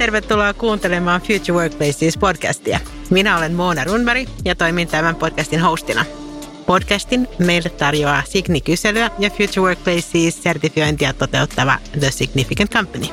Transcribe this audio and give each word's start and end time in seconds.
tervetuloa 0.00 0.54
kuuntelemaan 0.54 1.20
Future 1.20 1.52
Workplaces 1.52 2.18
podcastia. 2.18 2.80
Minä 3.10 3.38
olen 3.38 3.52
Moona 3.52 3.84
Runberg 3.84 4.28
ja 4.44 4.54
toimin 4.54 4.88
tämän 4.88 5.16
podcastin 5.16 5.60
hostina. 5.60 6.04
Podcastin 6.66 7.28
meille 7.38 7.68
tarjoaa 7.68 8.22
Signi-kyselyä 8.28 9.10
ja 9.18 9.30
Future 9.30 9.60
Workplaces 9.60 10.42
sertifiointia 10.42 11.12
toteuttava 11.12 11.78
The 12.00 12.10
Significant 12.10 12.72
Company. 12.72 13.06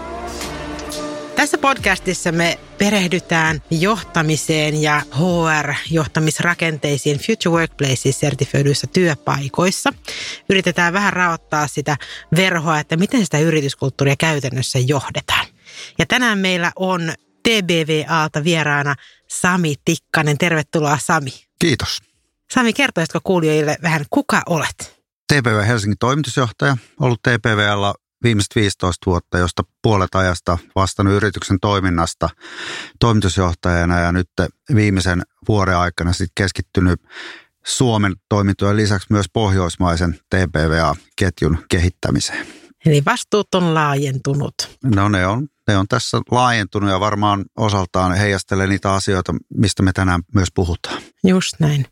Tässä 1.35 1.57
podcastissa 1.57 2.31
me 2.31 2.59
perehdytään 2.77 3.61
johtamiseen 3.71 4.81
ja 4.81 5.01
HR-johtamisrakenteisiin 5.11 7.19
Future 7.19 7.55
Workplaces 7.55 8.19
sertifioiduissa 8.19 8.87
työpaikoissa. 8.87 9.93
Yritetään 10.49 10.93
vähän 10.93 11.13
raottaa 11.13 11.67
sitä 11.67 11.97
verhoa, 12.35 12.79
että 12.79 12.97
miten 12.97 13.23
sitä 13.23 13.39
yrityskulttuuria 13.39 14.15
käytännössä 14.15 14.79
johdetaan. 14.79 15.56
Ja 15.99 16.05
tänään 16.05 16.39
meillä 16.39 16.71
on 16.75 17.13
TBVAlta 17.43 18.43
vieraana 18.43 18.95
Sami 19.27 19.75
Tikkanen. 19.85 20.37
Tervetuloa 20.37 20.97
Sami. 21.01 21.33
Kiitos. 21.59 21.99
Sami, 22.51 22.73
kertoisitko 22.73 23.19
kuulijoille 23.23 23.77
vähän, 23.83 24.05
kuka 24.09 24.41
olet? 24.45 24.97
TPV 25.33 25.65
Helsingin 25.67 25.97
toimitusjohtaja, 25.99 26.77
ollut 26.99 27.21
TPVllä 27.21 27.93
viimeiset 28.23 28.55
15 28.55 29.05
vuotta, 29.05 29.37
josta 29.37 29.63
puolet 29.81 30.15
ajasta 30.15 30.57
vastannut 30.75 31.15
yrityksen 31.15 31.59
toiminnasta 31.59 32.29
toimitusjohtajana 32.99 33.99
ja 33.99 34.11
nyt 34.11 34.29
viimeisen 34.75 35.21
vuoden 35.47 35.77
aikana 35.77 36.13
sitten 36.13 36.31
keskittynyt 36.35 37.01
Suomen 37.65 38.15
toimintojen 38.29 38.77
lisäksi 38.77 39.07
myös 39.09 39.25
pohjoismaisen 39.33 40.19
TPVA-ketjun 40.29 41.57
kehittämiseen. 41.69 42.47
Eli 42.85 43.05
vastuut 43.05 43.55
on 43.55 43.73
laajentunut. 43.73 44.77
No 44.83 45.09
ne 45.09 45.27
on, 45.27 45.47
ne 45.67 45.77
on 45.77 45.87
tässä 45.87 46.21
laajentunut 46.31 46.89
ja 46.89 46.99
varmaan 46.99 47.45
osaltaan 47.57 48.13
heijastelee 48.13 48.67
niitä 48.67 48.93
asioita, 48.93 49.35
mistä 49.53 49.83
me 49.83 49.93
tänään 49.93 50.21
myös 50.33 50.47
puhutaan. 50.55 51.01
Just 51.23 51.55
näin. 51.59 51.85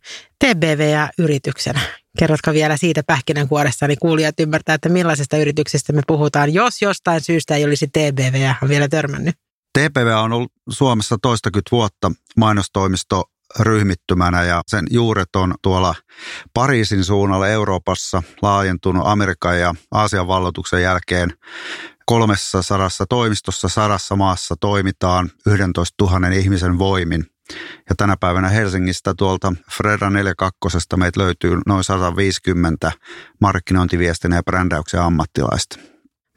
TBVA-yrityksenä. 0.45 1.79
Kerrotko 2.19 2.53
vielä 2.53 2.77
siitä 2.77 3.03
pähkinänkuoressa, 3.03 3.87
niin 3.87 3.99
kuulijat 4.01 4.39
ymmärtää, 4.39 4.75
että 4.75 4.89
millaisesta 4.89 5.37
yrityksestä 5.37 5.93
me 5.93 6.01
puhutaan, 6.07 6.53
jos 6.53 6.81
jostain 6.81 7.21
syystä 7.21 7.55
ei 7.55 7.65
olisi 7.65 7.87
TBVA 7.87 8.55
vielä 8.67 8.87
törmännyt. 8.87 9.35
TPV 9.79 10.07
on 10.23 10.33
ollut 10.33 10.51
Suomessa 10.69 11.17
toistakymmentä 11.21 11.71
vuotta 11.71 12.11
mainostoimisto 12.37 13.23
ryhmittymänä 13.59 14.43
ja 14.43 14.61
sen 14.67 14.85
juuret 14.89 15.35
on 15.35 15.55
tuolla 15.61 15.95
Pariisin 16.53 17.03
suunnalla 17.03 17.47
Euroopassa 17.47 18.23
laajentunut 18.41 19.07
Amerikan 19.07 19.59
ja 19.59 19.75
Aasian 19.91 20.27
valloituksen 20.27 20.81
jälkeen 20.81 21.33
300 22.05 22.89
toimistossa 23.09 23.69
sadassa 23.69 24.15
maassa 24.15 24.55
toimitaan 24.59 25.29
11 25.47 26.05
000 26.05 26.27
ihmisen 26.27 26.79
voimin. 26.79 27.25
Ja 27.89 27.95
tänä 27.97 28.17
päivänä 28.19 28.49
Helsingistä 28.49 29.13
tuolta 29.17 29.53
Freda 29.71 30.09
42 30.09 30.77
meitä 30.95 31.19
löytyy 31.19 31.57
noin 31.65 31.83
150 31.83 32.91
markkinointiviestin 33.41 34.31
ja 34.31 34.43
brändäyksen 34.43 35.01
ammattilaista. 35.01 35.79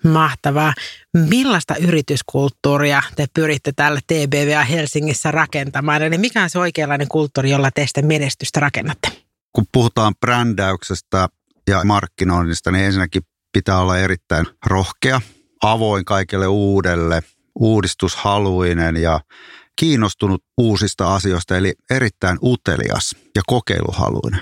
Mahtavaa. 0.05 0.75
Millaista 1.29 1.77
yrityskulttuuria 1.77 3.03
te 3.17 3.27
pyritte 3.35 3.73
tällä 3.77 4.01
TBVA 4.07 4.65
Helsingissä 4.65 5.31
rakentamaan? 5.31 6.03
Eli 6.03 6.19
mikä 6.19 6.43
on 6.43 6.51
se 6.51 6.59
oikeanlainen 6.59 7.09
kulttuuri, 7.09 7.51
jolla 7.51 7.71
te 7.75 7.87
sitä 7.87 8.03
menestystä 8.03 8.61
rakennatte? 8.61 9.09
Kun 9.53 9.65
puhutaan 9.73 10.15
brändäyksestä 10.21 11.29
ja 11.71 11.85
markkinoinnista, 11.85 12.71
niin 12.71 12.85
ensinnäkin 12.85 13.23
pitää 13.53 13.79
olla 13.79 13.99
erittäin 13.99 14.47
rohkea, 14.67 15.21
avoin 15.63 16.05
kaikelle 16.05 16.47
uudelle, 16.47 17.23
uudistushaluinen 17.55 18.97
ja 18.97 19.21
kiinnostunut 19.77 20.45
uusista 20.59 21.15
asioista, 21.15 21.57
eli 21.57 21.75
erittäin 21.91 22.39
utelias 22.43 23.17
ja 23.37 23.43
kokeiluhaluinen. 23.47 24.41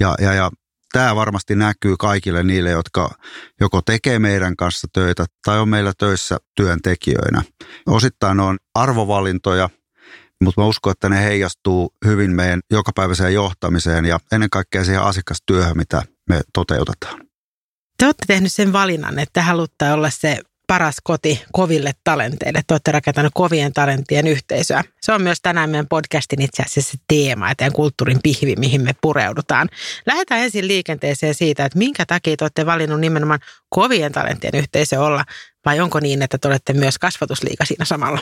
Ja, 0.00 0.14
ja, 0.20 0.32
ja 0.32 0.50
tämä 0.92 1.16
varmasti 1.16 1.56
näkyy 1.56 1.96
kaikille 1.98 2.42
niille, 2.42 2.70
jotka 2.70 3.10
joko 3.60 3.82
tekee 3.82 4.18
meidän 4.18 4.56
kanssa 4.56 4.88
töitä 4.92 5.26
tai 5.44 5.58
on 5.58 5.68
meillä 5.68 5.92
töissä 5.98 6.38
työntekijöinä. 6.56 7.42
Osittain 7.86 8.40
on 8.40 8.58
arvovalintoja, 8.74 9.68
mutta 10.44 10.60
mä 10.60 10.66
uskon, 10.66 10.90
että 10.90 11.08
ne 11.08 11.24
heijastuu 11.24 11.94
hyvin 12.06 12.30
meidän 12.30 12.60
jokapäiväiseen 12.70 13.34
johtamiseen 13.34 14.04
ja 14.04 14.18
ennen 14.32 14.50
kaikkea 14.50 14.84
siihen 14.84 15.02
asiakastyöhön, 15.02 15.76
mitä 15.76 16.02
me 16.28 16.40
toteutetaan. 16.52 17.23
Te 17.98 18.04
olette 18.04 18.24
tehnyt 18.26 18.52
sen 18.52 18.72
valinnan, 18.72 19.18
että 19.18 19.42
haluatte 19.42 19.92
olla 19.92 20.10
se 20.10 20.38
paras 20.66 20.96
koti 21.02 21.44
koville 21.52 21.92
talenteille. 22.04 22.62
Te 22.66 22.74
olette 22.74 22.92
rakentaneet 22.92 23.32
kovien 23.34 23.72
talenttien 23.72 24.26
yhteisöä. 24.26 24.84
Se 25.00 25.12
on 25.12 25.22
myös 25.22 25.38
tänään 25.42 25.70
meidän 25.70 25.88
podcastin 25.88 26.42
itse 26.42 26.62
asiassa 26.62 26.98
teema, 27.08 27.48
ja 27.60 27.70
kulttuurin 27.70 28.20
pihvi, 28.22 28.54
mihin 28.56 28.82
me 28.82 28.94
pureudutaan. 29.00 29.68
Lähdetään 30.06 30.40
ensin 30.40 30.68
liikenteeseen 30.68 31.34
siitä, 31.34 31.64
että 31.64 31.78
minkä 31.78 32.06
takia 32.06 32.36
te 32.36 32.44
olette 32.44 32.66
valinnut 32.66 33.00
nimenomaan 33.00 33.40
kovien 33.68 34.12
talenttien 34.12 34.54
yhteisö 34.54 35.00
olla, 35.00 35.24
vai 35.64 35.80
onko 35.80 36.00
niin, 36.00 36.22
että 36.22 36.38
te 36.38 36.48
olette 36.48 36.72
myös 36.72 36.98
kasvatusliika 36.98 37.64
siinä 37.64 37.84
samalla? 37.84 38.18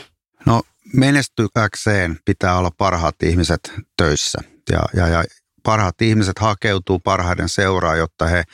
No 0.47 0.63
menestyäkseen 0.95 2.19
pitää 2.25 2.59
olla 2.59 2.71
parhaat 2.79 3.23
ihmiset 3.23 3.73
töissä 3.97 4.39
ja, 4.71 4.83
ja, 4.95 5.09
ja 5.09 5.25
parhaat 5.63 6.03
ihmiset 6.03 6.39
hakeutuu 6.39 6.99
parhaiden 6.99 7.49
seuraa, 7.49 7.97
jotta 7.97 8.27
he 8.27 8.45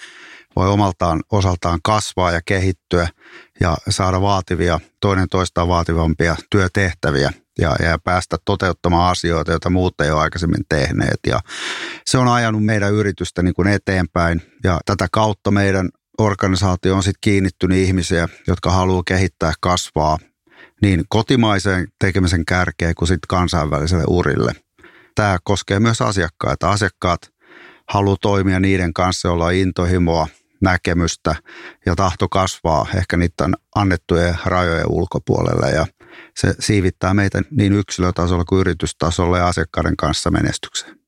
voi 0.59 0.69
omaltaan 0.69 1.23
osaltaan 1.33 1.79
kasvaa 1.83 2.33
ja 2.33 2.41
kehittyä 2.47 3.09
ja 3.61 3.77
saada 3.89 4.21
vaativia, 4.21 4.81
toinen 5.01 5.29
toistaan 5.29 5.69
vaativampia 5.69 6.37
työtehtäviä 6.51 7.33
ja, 7.59 7.77
ja 7.83 7.99
päästä 8.05 8.37
toteuttamaan 8.45 9.11
asioita, 9.11 9.51
joita 9.51 9.71
muut 9.71 10.01
ei 10.01 10.11
ole 10.11 10.21
aikaisemmin 10.21 10.65
tehneet. 10.69 11.19
Ja 11.27 11.41
se 12.05 12.19
on 12.19 12.29
ajanut 12.29 12.65
meidän 12.65 12.93
yritystä 12.93 13.43
niin 13.43 13.55
kuin 13.55 13.69
eteenpäin 13.69 14.43
ja 14.65 14.81
tätä 14.87 15.07
kautta 15.13 15.51
meidän 15.51 15.89
organisaatio 16.19 16.97
on 16.97 17.03
sitten 17.03 17.21
kiinnittynyt 17.21 17.79
ihmisiä, 17.79 18.29
jotka 18.47 18.71
haluaa 18.71 19.03
kehittää 19.07 19.53
kasvaa 19.61 20.19
niin 20.83 21.05
kotimaiseen 21.09 21.89
tekemisen 22.01 22.45
kärkeen 22.45 22.95
kuin 22.95 23.09
sitten 23.09 23.29
kansainväliselle 23.29 24.05
urille. 24.09 24.53
Tämä 25.15 25.39
koskee 25.45 25.81
myös 25.81 26.03
asiakkaita. 26.03 26.71
Asiakkaat 26.71 27.21
haluaa 27.89 28.17
toimia 28.21 28.61
niiden 28.61 28.93
kanssa, 28.93 29.29
joilla 29.29 29.45
on 29.45 29.55
intohimoa 29.55 30.29
näkemystä 30.61 31.35
ja 31.87 31.97
tahto 31.97 32.29
kasvaa 32.29 32.87
ehkä 32.97 33.17
niiden 33.17 33.55
annettujen 33.75 34.39
rajojen 34.45 34.89
ulkopuolelle 34.89 35.71
ja 35.71 35.87
se 36.37 36.55
siivittää 36.61 37.15
meitä 37.15 37.43
niin 37.51 37.73
yksilötasolla 37.73 38.45
kuin 38.45 38.61
yritystasolla 38.61 39.39
ja 39.39 39.49
asiakkaiden 39.49 39.97
kanssa 39.97 40.31
menestykseen. 40.31 40.99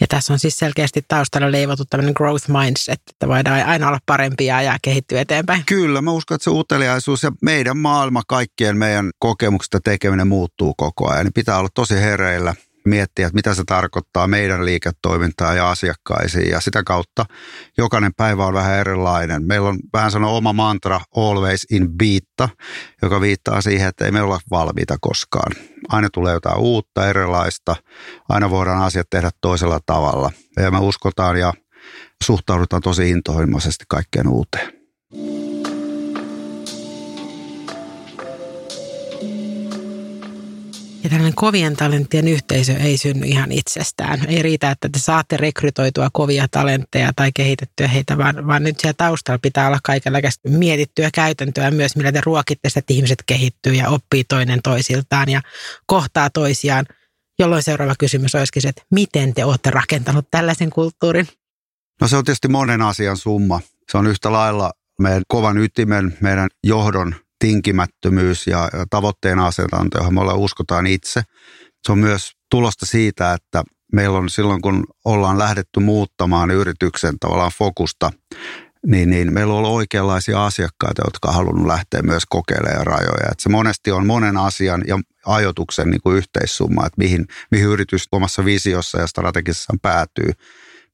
Ja 0.00 0.06
tässä 0.06 0.32
on 0.32 0.38
siis 0.38 0.58
selkeästi 0.58 1.04
taustalla 1.08 1.52
leivottu 1.52 1.84
tämmöinen 1.90 2.14
growth 2.16 2.48
mindset, 2.48 3.00
että 3.10 3.28
voidaan 3.28 3.62
aina 3.62 3.88
olla 3.88 3.98
parempia 4.06 4.62
ja 4.62 4.76
kehittyä 4.82 5.20
eteenpäin. 5.20 5.62
Kyllä, 5.66 6.02
mä 6.02 6.10
uskon, 6.10 6.34
että 6.34 6.44
se 6.44 6.50
uteliaisuus 6.50 7.22
ja 7.22 7.32
meidän 7.42 7.76
maailma, 7.78 8.22
kaikkien 8.28 8.76
meidän 8.76 9.10
kokemuksista 9.18 9.80
tekeminen 9.80 10.28
muuttuu 10.28 10.74
koko 10.74 11.08
ajan. 11.08 11.24
Niin 11.24 11.32
pitää 11.32 11.58
olla 11.58 11.68
tosi 11.74 11.94
hereillä– 11.94 12.54
miettiä, 12.84 13.26
että 13.26 13.34
mitä 13.34 13.54
se 13.54 13.62
tarkoittaa 13.66 14.26
meidän 14.26 14.64
liiketoimintaa 14.64 15.54
ja 15.54 15.70
asiakkaisiin. 15.70 16.50
Ja 16.50 16.60
sitä 16.60 16.82
kautta 16.82 17.24
jokainen 17.78 18.14
päivä 18.16 18.46
on 18.46 18.54
vähän 18.54 18.78
erilainen. 18.78 19.46
Meillä 19.46 19.68
on 19.68 19.78
vähän 19.92 20.10
sanoa 20.10 20.30
oma 20.30 20.52
mantra 20.52 21.00
always 21.16 21.66
in 21.70 21.88
beat, 21.98 22.50
joka 23.02 23.20
viittaa 23.20 23.60
siihen, 23.60 23.88
että 23.88 24.04
ei 24.04 24.10
me 24.10 24.22
olla 24.22 24.40
valmiita 24.50 24.96
koskaan. 25.00 25.52
Aina 25.88 26.08
tulee 26.12 26.32
jotain 26.34 26.58
uutta, 26.58 27.08
erilaista. 27.08 27.76
Aina 28.28 28.50
voidaan 28.50 28.82
asiat 28.82 29.06
tehdä 29.10 29.30
toisella 29.40 29.80
tavalla. 29.86 30.30
Ja 30.56 30.70
me 30.70 30.78
uskotaan 30.78 31.36
ja 31.36 31.52
suhtaudutaan 32.24 32.82
tosi 32.82 33.10
intohimoisesti 33.10 33.84
kaikkeen 33.88 34.28
uuteen. 34.28 34.72
Ja 41.08 41.10
tällainen 41.10 41.34
kovien 41.34 41.76
talenttien 41.76 42.28
yhteisö 42.28 42.72
ei 42.72 42.96
synny 42.96 43.26
ihan 43.26 43.52
itsestään. 43.52 44.26
Ei 44.28 44.42
riitä, 44.42 44.70
että 44.70 44.88
te 44.88 44.98
saatte 44.98 45.36
rekrytoitua 45.36 46.08
kovia 46.12 46.48
talentteja 46.50 47.12
tai 47.16 47.30
kehitettyä 47.34 47.88
heitä, 47.88 48.18
vaan, 48.18 48.46
vaan 48.46 48.62
nyt 48.62 48.80
siellä 48.80 48.94
taustalla 48.96 49.38
pitää 49.38 49.66
olla 49.66 49.78
kaikenlaista 49.84 50.48
mietittyä 50.48 51.10
käytäntöä 51.14 51.70
myös, 51.70 51.96
millä 51.96 52.12
te 52.12 52.20
ruokitte 52.24 52.68
sitä, 52.68 52.78
että 52.78 52.92
ihmiset 52.92 53.22
kehittyy 53.26 53.74
ja 53.74 53.88
oppii 53.88 54.24
toinen 54.24 54.60
toisiltaan 54.62 55.28
ja 55.28 55.40
kohtaa 55.86 56.30
toisiaan. 56.30 56.86
Jolloin 57.38 57.62
seuraava 57.62 57.94
kysymys 57.98 58.34
olisikin 58.34 58.62
se, 58.62 58.68
että 58.68 58.82
miten 58.90 59.34
te 59.34 59.44
olette 59.44 59.70
rakentanut 59.70 60.26
tällaisen 60.30 60.70
kulttuurin? 60.70 61.28
No 62.00 62.08
se 62.08 62.16
on 62.16 62.24
tietysti 62.24 62.48
monen 62.48 62.82
asian 62.82 63.16
summa. 63.16 63.60
Se 63.90 63.98
on 63.98 64.06
yhtä 64.06 64.32
lailla 64.32 64.72
meidän 64.98 65.22
kovan 65.28 65.58
ytimen, 65.58 66.18
meidän 66.20 66.48
johdon 66.64 67.14
tinkimättömyys 67.38 68.46
ja 68.46 68.70
tavoitteen 68.90 69.38
asetanta, 69.38 69.98
johon 69.98 70.14
me 70.14 70.20
ollaan 70.20 70.38
uskotaan 70.38 70.86
itse. 70.86 71.22
Se 71.86 71.92
on 71.92 71.98
myös 71.98 72.32
tulosta 72.50 72.86
siitä, 72.86 73.32
että 73.32 73.62
meillä 73.92 74.18
on 74.18 74.30
silloin, 74.30 74.62
kun 74.62 74.84
ollaan 75.04 75.38
lähdetty 75.38 75.80
muuttamaan 75.80 76.50
yrityksen 76.50 77.18
tavallaan 77.18 77.52
fokusta 77.58 78.10
niin, 78.86 79.10
niin 79.10 79.32
meillä 79.32 79.52
on 79.52 79.58
ollut 79.58 79.76
oikeanlaisia 79.76 80.44
asiakkaita, 80.44 81.02
jotka 81.04 81.28
on 81.28 81.34
halunnut 81.34 81.66
lähteä 81.66 82.02
myös 82.02 82.22
kokeilemaan 82.28 82.86
rajoja. 82.86 83.28
Et 83.32 83.40
se 83.40 83.48
monesti 83.48 83.90
on 83.90 84.06
monen 84.06 84.36
asian 84.36 84.84
ja 84.86 84.98
ajotuksen 85.26 85.90
niin 85.90 86.00
kuin 86.02 86.16
yhteissumma, 86.16 86.86
että 86.86 86.98
mihin, 86.98 87.26
mihin 87.50 87.66
yritys 87.66 88.08
omassa 88.12 88.44
visiossa 88.44 89.00
ja 89.00 89.06
strategisessaan 89.06 89.78
päätyy. 89.82 90.32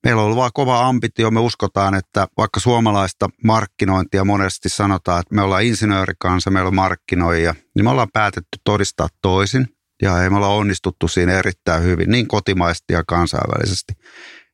Meillä 0.05 0.21
on 0.21 0.27
ollut 0.27 0.39
vaan 0.39 0.51
kova 0.55 0.87
ambitio. 0.87 1.31
Me 1.31 1.41
uskotaan, 1.41 1.95
että 1.95 2.27
vaikka 2.37 2.61
suomalaista 2.61 3.29
markkinointia 3.45 4.25
monesti 4.25 4.69
sanotaan, 4.69 5.21
että 5.21 5.35
me 5.35 5.43
ollaan 5.43 5.63
insinöörikansa, 5.63 6.51
meillä 6.51 6.69
on 6.69 6.75
markkinoijia, 6.75 7.55
niin 7.75 7.85
me 7.85 7.91
ollaan 7.91 8.13
päätetty 8.13 8.59
todistaa 8.65 9.09
toisin. 9.23 9.69
Ja 10.03 10.13
me 10.31 10.37
ollaan 10.37 10.53
onnistuttu 10.53 11.09
siinä 11.09 11.33
erittäin 11.33 11.83
hyvin, 11.83 12.11
niin 12.11 12.29
kotimaisesti 12.29 12.93
ja 12.93 13.05
kansainvälisesti. 13.07 13.93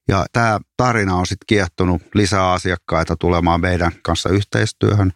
Ja 0.08 0.26
tämä 0.32 0.60
tarina 0.76 1.14
on 1.14 1.26
sitten 1.26 1.46
kiehtonut 1.46 2.02
lisää 2.14 2.52
asiakkaita 2.52 3.16
tulemaan 3.16 3.60
meidän 3.60 3.92
kanssa 4.02 4.28
yhteistyöhön. 4.28 5.12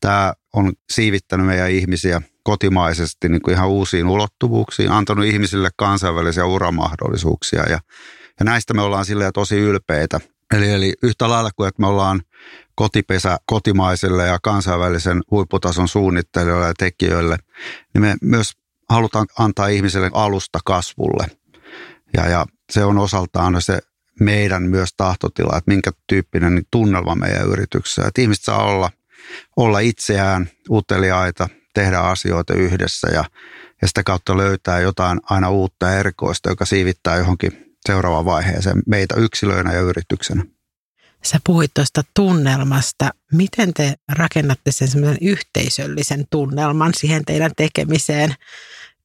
Tämä 0.00 0.32
on 0.54 0.72
siivittänyt 0.92 1.46
meidän 1.46 1.70
ihmisiä 1.70 2.22
kotimaisesti 2.42 3.28
niin 3.28 3.42
kuin 3.42 3.54
ihan 3.54 3.68
uusiin 3.68 4.06
ulottuvuuksiin, 4.06 4.92
antanut 4.92 5.24
ihmisille 5.24 5.70
kansainvälisiä 5.76 6.44
uramahdollisuuksia 6.44 7.62
ja, 7.70 7.80
ja 8.40 8.44
näistä 8.44 8.74
me 8.74 8.82
ollaan 8.82 9.04
silleen 9.04 9.32
tosi 9.32 9.58
ylpeitä. 9.58 10.20
Eli, 10.54 10.70
eli 10.70 10.94
yhtä 11.02 11.28
lailla 11.28 11.50
kuin 11.56 11.68
että 11.68 11.82
me 11.82 11.86
ollaan 11.86 12.22
kotipesä 12.74 13.38
kotimaisille 13.46 14.26
ja 14.26 14.38
kansainvälisen 14.42 15.22
huipputason 15.30 15.88
suunnittelijoille 15.88 16.66
ja 16.66 16.74
tekijöille, 16.78 17.36
niin 17.94 18.02
me 18.02 18.16
myös 18.22 18.52
halutaan 18.88 19.26
antaa 19.38 19.66
ihmiselle 19.66 20.10
alusta 20.14 20.58
kasvulle. 20.64 21.26
Ja, 22.16 22.28
ja 22.28 22.46
se 22.72 22.84
on 22.84 22.98
osaltaan 22.98 23.62
se 23.62 23.78
meidän 24.20 24.62
myös 24.62 24.90
tahtotila, 24.96 25.56
että 25.56 25.70
minkä 25.70 25.90
tyyppinen 26.06 26.54
niin 26.54 26.66
tunnelma 26.70 27.14
meidän 27.14 27.46
yrityksessä. 27.46 28.02
Että 28.06 28.22
ihmiset 28.22 28.44
saa 28.44 28.64
olla, 28.64 28.90
olla 29.56 29.78
itseään 29.78 30.48
uteliaita, 30.70 31.48
tehdä 31.74 31.98
asioita 31.98 32.54
yhdessä 32.54 33.08
ja, 33.12 33.24
ja 33.82 33.88
sitä 33.88 34.02
kautta 34.02 34.36
löytää 34.36 34.80
jotain 34.80 35.20
aina 35.30 35.50
uutta 35.50 35.94
erikoista, 35.94 36.48
joka 36.48 36.64
siivittää 36.64 37.16
johonkin 37.16 37.65
seuraavaan 37.86 38.24
vaiheeseen 38.24 38.82
meitä 38.86 39.14
yksilöinä 39.18 39.72
ja 39.72 39.80
yrityksenä. 39.80 40.44
Sä 41.24 41.38
puhuit 41.46 41.70
tuosta 41.74 42.02
tunnelmasta. 42.16 43.10
Miten 43.32 43.74
te 43.74 43.94
rakennatte 44.12 44.72
sen 44.72 44.88
semmoisen 44.88 45.18
yhteisöllisen 45.20 46.24
tunnelman 46.30 46.92
siihen 46.96 47.24
teidän 47.24 47.50
tekemiseen? 47.56 48.34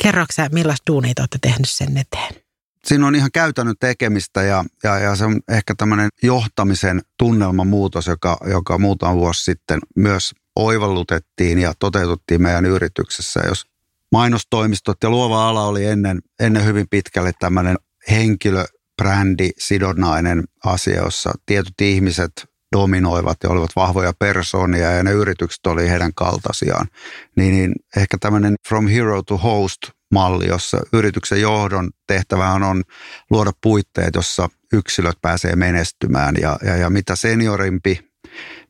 Kerroksä, 0.03 0.49
millaista 0.51 0.83
duunia 0.91 1.13
olette 1.19 1.37
tehnyt 1.41 1.69
sen 1.69 1.97
eteen? 1.97 2.41
siinä 2.85 3.07
on 3.07 3.15
ihan 3.15 3.31
käytännön 3.33 3.75
tekemistä 3.79 4.43
ja, 4.43 4.65
ja, 4.83 4.99
ja 4.99 5.15
se 5.15 5.25
on 5.25 5.39
ehkä 5.49 5.75
tämmöinen 5.77 6.09
johtamisen 6.23 7.01
tunnelmamuutos, 7.17 8.07
joka, 8.07 8.37
joka 8.49 8.77
muutama 8.77 9.15
vuosi 9.15 9.43
sitten 9.43 9.79
myös 9.95 10.31
oivallutettiin 10.55 11.59
ja 11.59 11.73
toteutettiin 11.79 12.41
meidän 12.41 12.65
yrityksessä. 12.65 13.41
Jos 13.47 13.65
mainostoimistot 14.11 14.97
ja 15.03 15.09
luova 15.09 15.49
ala 15.49 15.65
oli 15.65 15.85
ennen, 15.85 16.21
ennen 16.39 16.65
hyvin 16.65 16.87
pitkälle 16.89 17.31
tämmöinen 17.39 17.77
henkilö, 18.09 18.65
brändi, 19.01 19.49
sidonnainen 19.57 20.43
asia, 20.65 21.03
jossa 21.03 21.33
tietyt 21.45 21.81
ihmiset 21.81 22.31
dominoivat 22.75 23.37
ja 23.43 23.49
olivat 23.49 23.75
vahvoja 23.75 24.13
persoonia 24.19 24.91
ja 24.91 25.03
ne 25.03 25.11
yritykset 25.11 25.67
oli 25.67 25.89
heidän 25.89 26.13
kaltaisiaan. 26.13 26.87
Niin, 27.35 27.53
niin 27.53 27.75
ehkä 27.97 28.17
tämmöinen 28.17 28.55
from 28.67 28.87
hero 28.87 29.23
to 29.23 29.37
host 29.37 29.77
malli, 30.11 30.47
jossa 30.47 30.77
yrityksen 30.93 31.41
johdon 31.41 31.89
tehtävään 32.07 32.63
on 32.63 32.83
luoda 33.29 33.51
puitteet, 33.63 34.15
jossa 34.15 34.49
yksilöt 34.73 35.17
pääsee 35.21 35.55
menestymään. 35.55 36.35
Ja, 36.41 36.59
ja, 36.65 36.75
ja 36.77 36.89
mitä 36.89 37.15
seniorimpi 37.15 37.99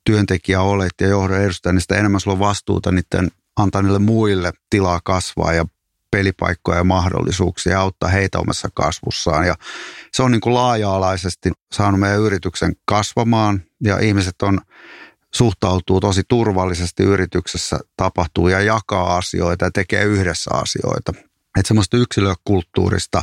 työntekijä 0.06 0.62
olet 0.62 0.94
ja 1.02 1.08
johdon 1.08 1.42
edustaja, 1.42 1.74
niin 1.74 1.82
sitä 1.82 1.96
enemmän 1.96 2.20
sulla 2.20 2.36
on 2.36 2.40
vastuuta 2.40 2.92
niiden 2.92 3.32
antaa 3.56 3.82
niille 3.82 4.00
muille 4.00 4.54
tilaa 4.70 5.00
kasvaa 5.04 5.54
ja 5.54 5.66
pelipaikkoja 6.12 6.78
ja 6.78 6.84
mahdollisuuksia 6.84 7.72
ja 7.72 7.82
auttaa 7.82 8.10
heitä 8.10 8.40
omassa 8.40 8.70
kasvussaan. 8.74 9.48
Ja 9.48 9.56
se 10.14 10.24
on 10.24 10.32
niin 10.32 10.42
kuin 10.42 10.54
laaja-alaisesti 10.54 11.52
saanut 11.74 12.00
meidän 12.00 12.20
yrityksen 12.20 12.74
kasvamaan 12.86 13.62
ja 13.84 14.00
ihmiset 14.00 14.42
on 14.42 14.60
suhtautuu 15.34 16.00
tosi 16.00 16.22
turvallisesti 16.28 17.04
yrityksessä 17.04 17.80
tapahtuu 17.98 18.48
ja 18.48 18.62
jakaa 18.62 19.18
asioita 19.18 19.66
ja 19.66 19.72
tekee 19.72 20.04
yhdessä 20.04 20.52
asioita. 20.54 21.31
Että 21.58 21.68
semmoista 21.68 21.98
yksilökulttuurista 21.98 23.22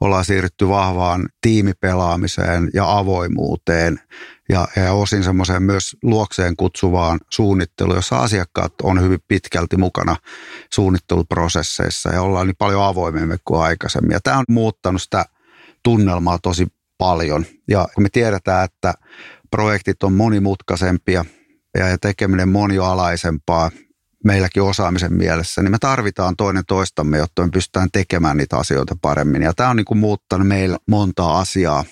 ollaan 0.00 0.24
siirrytty 0.24 0.68
vahvaan 0.68 1.28
tiimipelaamiseen 1.40 2.70
ja 2.74 2.98
avoimuuteen 2.98 4.00
ja, 4.48 4.68
ja 4.76 4.92
osin 4.92 5.24
semmoiseen 5.24 5.62
myös 5.62 5.96
luokseen 6.02 6.56
kutsuvaan 6.56 7.20
suunnitteluun, 7.30 7.96
jossa 7.96 8.18
asiakkaat 8.18 8.72
on 8.82 9.02
hyvin 9.02 9.18
pitkälti 9.28 9.76
mukana 9.76 10.16
suunnitteluprosesseissa 10.74 12.10
ja 12.10 12.22
ollaan 12.22 12.46
niin 12.46 12.56
paljon 12.58 12.84
avoimemmin 12.84 13.38
kuin 13.44 13.60
aikaisemmin. 13.60 14.12
Ja 14.12 14.20
tämä 14.20 14.38
on 14.38 14.44
muuttanut 14.48 15.02
sitä 15.02 15.24
tunnelmaa 15.82 16.38
tosi 16.38 16.66
paljon. 16.98 17.46
Ja 17.68 17.88
me 17.98 18.08
tiedetään, 18.12 18.64
että 18.64 18.94
projektit 19.50 20.02
on 20.02 20.12
monimutkaisempia 20.12 21.24
ja 21.78 21.98
tekeminen 21.98 22.48
monialaisempaa, 22.48 23.70
meilläkin 24.24 24.62
osaamisen 24.62 25.12
mielessä, 25.12 25.62
niin 25.62 25.70
me 25.72 25.78
tarvitaan 25.78 26.36
toinen 26.36 26.64
toistamme, 26.68 27.18
jotta 27.18 27.42
me 27.42 27.50
pystytään 27.52 27.88
tekemään 27.92 28.36
niitä 28.36 28.56
asioita 28.56 28.96
paremmin. 29.02 29.42
Ja 29.42 29.52
tämä 29.54 29.70
on 29.70 29.76
niin 29.76 29.84
kuin 29.84 29.98
muuttanut 29.98 30.48
meillä 30.48 30.78
monta 30.88 31.38
asiaa 31.38 31.84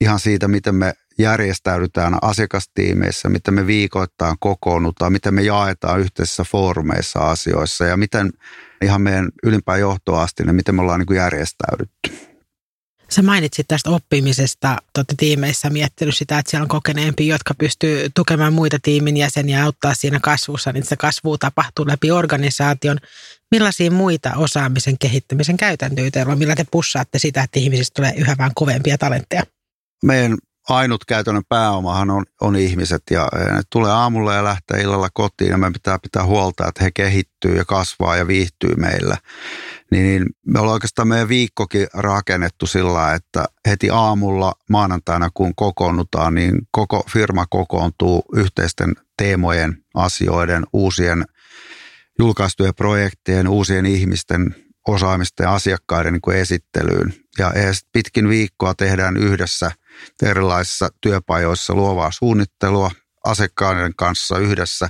ihan 0.00 0.20
siitä, 0.20 0.48
miten 0.48 0.74
me 0.74 0.94
järjestäydytään 1.18 2.18
asiakastiimeissä, 2.22 3.28
miten 3.28 3.54
me 3.54 3.66
viikoittain 3.66 4.36
kokoonnutaan, 4.40 5.12
miten 5.12 5.34
me 5.34 5.42
jaetaan 5.42 6.00
yhteisissä 6.00 6.44
foorumeissa 6.44 7.18
asioissa 7.18 7.84
ja 7.84 7.96
miten 7.96 8.30
ihan 8.82 9.02
meidän 9.02 9.28
ylimpään 9.42 9.80
johtoon 9.80 10.20
asti, 10.20 10.44
niin 10.44 10.56
miten 10.56 10.74
me 10.74 10.82
ollaan 10.82 11.00
niin 11.00 11.06
kuin 11.06 11.16
järjestäydytty. 11.16 12.25
Sä 13.10 13.22
mainitsit 13.22 13.68
tästä 13.68 13.90
oppimisesta, 13.90 14.76
olette 14.98 15.14
tiimeissä 15.16 15.70
miettinyt 15.70 16.16
sitä, 16.16 16.38
että 16.38 16.50
siellä 16.50 16.62
on 16.62 16.68
kokeneempi, 16.68 17.28
jotka 17.28 17.54
pystyy 17.54 18.10
tukemaan 18.14 18.52
muita 18.52 18.78
tiimin 18.82 19.16
jäseniä 19.16 19.58
ja 19.58 19.64
auttaa 19.64 19.94
siinä 19.94 20.20
kasvussa, 20.22 20.72
niin 20.72 20.84
se 20.84 20.96
kasvu 20.96 21.38
tapahtuu 21.38 21.86
läpi 21.86 22.10
organisaation. 22.10 22.98
Millaisia 23.50 23.90
muita 23.90 24.32
osaamisen 24.36 24.98
kehittämisen 24.98 25.56
käytäntöjä 25.56 26.10
on, 26.26 26.38
millä 26.38 26.54
te 26.54 26.66
pussaatte 26.70 27.18
sitä, 27.18 27.42
että 27.42 27.58
ihmisistä 27.58 27.94
tulee 27.94 28.14
yhä 28.16 28.34
vähän 28.38 28.52
kovempia 28.54 28.98
talentteja? 28.98 29.42
Meidän 30.04 30.36
ainut 30.68 31.04
käytännön 31.04 31.44
pääomahan 31.48 32.10
on, 32.10 32.24
on 32.40 32.56
ihmiset 32.56 33.02
ja 33.10 33.28
ne 33.54 33.62
tulee 33.70 33.90
aamulla 33.90 34.34
ja 34.34 34.44
lähtee 34.44 34.80
illalla 34.80 35.08
kotiin 35.14 35.50
ja 35.50 35.58
me 35.58 35.70
pitää 35.70 35.98
pitää 35.98 36.24
huolta, 36.24 36.68
että 36.68 36.84
he 36.84 36.90
kehittyy 36.94 37.56
ja 37.56 37.64
kasvaa 37.64 38.16
ja 38.16 38.26
viihtyy 38.26 38.74
meillä. 38.76 39.16
Niin, 39.90 40.04
niin 40.04 40.26
me 40.46 40.60
ollaan 40.60 40.72
oikeastaan 40.72 41.08
meidän 41.08 41.28
viikkokin 41.28 41.86
rakennettu 41.94 42.66
sillä, 42.66 43.14
että 43.14 43.44
heti 43.68 43.90
aamulla 43.90 44.52
maanantaina 44.70 45.30
kun 45.34 45.54
kokoonnutaan, 45.54 46.34
niin 46.34 46.58
koko 46.70 47.04
firma 47.10 47.46
kokoontuu 47.50 48.22
yhteisten 48.34 48.94
teemojen, 49.16 49.84
asioiden, 49.94 50.64
uusien 50.72 51.24
julkaistujen 52.18 52.74
projektien, 52.74 53.48
uusien 53.48 53.86
ihmisten 53.86 54.54
osaamisten 54.88 55.44
ja 55.44 55.54
asiakkaiden 55.54 56.12
niin 56.12 56.20
kuin 56.20 56.36
esittelyyn. 56.36 57.14
Ja 57.38 57.52
pitkin 57.92 58.28
viikkoa 58.28 58.74
tehdään 58.74 59.16
yhdessä 59.16 59.70
erilaisissa 60.22 60.88
työpajoissa 61.00 61.74
luovaa 61.74 62.10
suunnittelua 62.10 62.90
asiakkaiden 63.24 63.92
kanssa 63.96 64.38
yhdessä. 64.38 64.88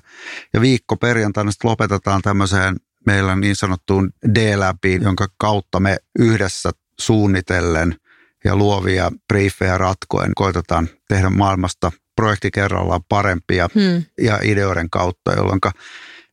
Ja 0.55 0.61
viikko 0.61 0.97
perjantaina 0.97 1.51
sitten 1.51 1.71
lopetetaan 1.71 2.23
tämmöiseen 2.23 2.77
meillä 3.07 3.37
niin 3.37 3.57
sanottuun 3.57 4.11
D-läpiin, 4.35 5.03
jonka 5.03 5.27
kautta 5.39 5.81
me 5.81 5.97
yhdessä 6.19 6.71
suunnitellen 7.01 7.97
ja 8.45 8.57
luovia 8.57 9.11
briefejä 9.29 9.79
ratkoen 9.79 10.33
koitetaan 10.35 10.89
tehdä 11.09 11.31
maailmasta 11.31 11.93
projekti 12.17 12.51
kerrallaan 12.51 13.05
parempia 13.09 13.69
hmm. 13.75 14.05
ja 14.21 14.41
ideoiden 14.43 14.91
kautta, 14.91 15.33
jolloin 15.33 15.61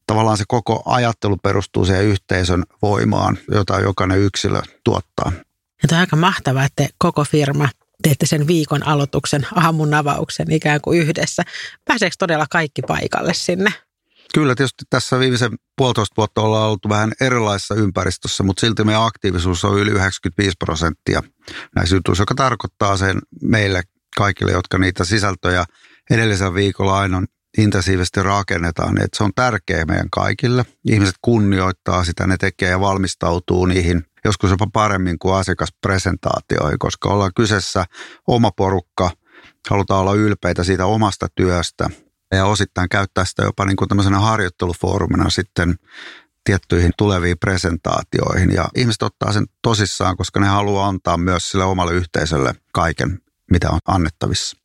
tavallaan 0.07 0.37
se 0.37 0.43
koko 0.47 0.83
ajattelu 0.85 1.37
perustuu 1.37 1.85
siihen 1.85 2.05
yhteisön 2.05 2.63
voimaan, 2.81 3.37
jota 3.51 3.79
jokainen 3.79 4.19
yksilö 4.19 4.61
tuottaa. 4.83 5.31
Ja 5.83 5.87
tämä 5.87 5.97
on 5.97 6.01
aika 6.01 6.15
mahtavaa, 6.15 6.65
että 6.65 6.87
koko 6.97 7.23
firma 7.23 7.69
teette 8.03 8.25
sen 8.25 8.47
viikon 8.47 8.87
aloituksen, 8.87 9.47
aamun 9.55 9.93
avauksen 9.93 10.51
ikään 10.51 10.81
kuin 10.81 10.99
yhdessä. 10.99 11.43
Pääseekö 11.85 12.15
todella 12.19 12.45
kaikki 12.49 12.81
paikalle 12.81 13.33
sinne? 13.33 13.73
Kyllä, 14.33 14.55
tietysti 14.55 14.85
tässä 14.89 15.19
viimeisen 15.19 15.51
puolitoista 15.77 16.13
vuotta 16.17 16.41
ollaan 16.41 16.69
oltu 16.69 16.89
vähän 16.89 17.11
erilaisessa 17.21 17.75
ympäristössä, 17.75 18.43
mutta 18.43 18.61
silti 18.61 18.83
meidän 18.83 19.03
aktiivisuus 19.03 19.65
on 19.65 19.79
yli 19.79 19.91
95 19.91 20.55
prosenttia 20.59 21.23
näissä 21.75 21.95
jutuissa, 21.95 22.21
joka 22.21 22.35
tarkoittaa 22.35 22.97
sen 22.97 23.19
meille 23.41 23.83
kaikille, 24.17 24.51
jotka 24.51 24.77
niitä 24.77 25.05
sisältöjä 25.05 25.65
edellisen 26.09 26.53
viikolla 26.53 26.99
aina 26.99 27.23
intensiivisesti 27.57 28.23
rakennetaan, 28.23 29.01
että 29.01 29.17
se 29.17 29.23
on 29.23 29.31
tärkeä 29.35 29.85
meidän 29.85 30.09
kaikille. 30.09 30.65
Ihmiset 30.89 31.15
kunnioittaa 31.21 32.03
sitä, 32.03 32.27
ne 32.27 32.37
tekee 32.37 32.69
ja 32.69 32.79
valmistautuu 32.79 33.65
niihin 33.65 34.05
joskus 34.25 34.51
jopa 34.51 34.67
paremmin 34.73 35.19
kuin 35.19 35.35
asiakaspresentaatioihin, 35.35 36.79
koska 36.79 37.09
ollaan 37.09 37.31
kyseessä 37.35 37.85
oma 38.27 38.51
porukka, 38.51 39.11
halutaan 39.69 40.01
olla 40.01 40.13
ylpeitä 40.13 40.63
siitä 40.63 40.85
omasta 40.85 41.27
työstä 41.35 41.89
ja 42.35 42.45
osittain 42.45 42.89
käyttää 42.89 43.25
sitä 43.25 43.43
jopa 43.43 43.65
niin 43.65 43.75
kuin 43.75 43.87
tämmöisenä 43.87 44.19
harjoittelufoorumina 44.19 45.29
sitten 45.29 45.75
tiettyihin 46.43 46.91
tuleviin 46.97 47.39
presentaatioihin. 47.39 48.51
Ja 48.51 48.69
ihmiset 48.75 49.03
ottaa 49.03 49.33
sen 49.33 49.45
tosissaan, 49.61 50.17
koska 50.17 50.39
ne 50.39 50.47
haluaa 50.47 50.87
antaa 50.87 51.17
myös 51.17 51.51
sille 51.51 51.63
omalle 51.63 51.93
yhteisölle 51.93 52.53
kaiken, 52.73 53.19
mitä 53.51 53.69
on 53.69 53.79
annettavissa. 53.87 54.57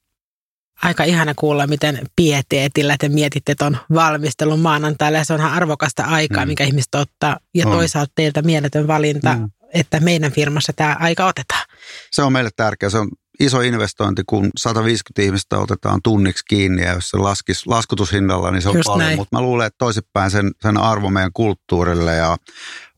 Aika 0.82 1.04
ihana 1.04 1.34
kuulla, 1.34 1.66
miten 1.66 2.00
pieteetillä 2.16 2.96
te 2.98 3.08
mietitte 3.08 3.54
tuon 3.54 3.78
valmistelun 3.94 4.60
maanantaille. 4.60 5.24
Se 5.24 5.34
onhan 5.34 5.52
arvokasta 5.52 6.02
aikaa, 6.02 6.44
mm. 6.44 6.48
mikä 6.48 6.64
ihmiset 6.64 6.94
ottaa. 6.94 7.38
Ja 7.54 7.66
on. 7.66 7.72
toisaalta 7.72 8.12
teiltä 8.14 8.42
mieletön 8.42 8.86
valinta, 8.86 9.34
mm. 9.34 9.50
että 9.74 10.00
meidän 10.00 10.32
firmassa 10.32 10.72
tämä 10.72 10.96
aika 11.00 11.26
otetaan. 11.26 11.64
Se 12.10 12.22
on 12.22 12.32
meille 12.32 12.50
tärkeää. 12.56 12.90
Se 12.90 12.98
on 12.98 13.08
iso 13.40 13.60
investointi, 13.60 14.22
kun 14.26 14.50
150 14.56 15.22
ihmistä 15.22 15.58
otetaan 15.58 16.00
tunniksi 16.04 16.44
kiinni 16.48 16.82
ja 16.82 16.92
jos 16.92 17.10
se 17.10 17.16
laskisi 17.16 17.62
laskutushinnalla, 17.66 18.50
niin 18.50 18.62
se 18.62 18.68
on 18.68 18.76
Just 18.76 18.86
paljon. 18.86 19.16
Mutta 19.16 19.36
mä 19.36 19.42
luulen, 19.42 19.66
että 19.66 19.78
toisinpäin 19.78 20.30
sen, 20.30 20.50
sen 20.62 20.76
arvo 20.76 21.10
meidän 21.10 21.32
kulttuurille 21.34 22.14
ja 22.14 22.36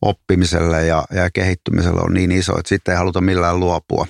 oppimiselle 0.01 0.85
ja, 0.85 1.05
ja 1.13 1.29
kehittymiselle 1.31 2.01
on 2.01 2.13
niin 2.13 2.31
iso, 2.31 2.59
että 2.59 2.69
sitten 2.69 2.91
ei 2.91 2.97
haluta 2.97 3.21
millään 3.21 3.59
luopua. 3.59 4.07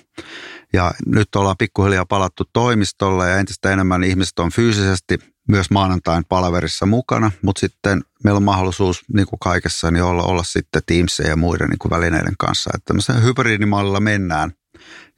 Ja 0.73 0.91
nyt 1.05 1.35
ollaan 1.35 1.57
pikkuhiljaa 1.57 2.05
palattu 2.05 2.43
toimistolle 2.53 3.29
ja 3.29 3.37
entistä 3.37 3.71
enemmän 3.71 4.03
ihmiset 4.03 4.39
on 4.39 4.51
fyysisesti 4.51 5.19
myös 5.47 5.69
maanantain 5.71 6.23
palaverissa 6.29 6.85
mukana, 6.85 7.31
mutta 7.41 7.59
sitten 7.59 8.01
meillä 8.23 8.37
on 8.37 8.43
mahdollisuus 8.43 9.01
niin 9.13 9.27
kuin 9.27 9.39
kaikessa 9.39 9.91
niin 9.91 10.03
olla, 10.03 10.23
olla 10.23 10.43
sitten 10.43 10.81
Teamsia 10.85 11.27
ja 11.27 11.35
muiden 11.35 11.69
niin 11.69 11.79
kuin 11.79 11.89
välineiden 11.89 12.35
kanssa. 12.39 12.71
Että 12.73 12.85
tämmöisen 12.85 13.23
hybridimallilla 13.23 13.99
mennään 13.99 14.51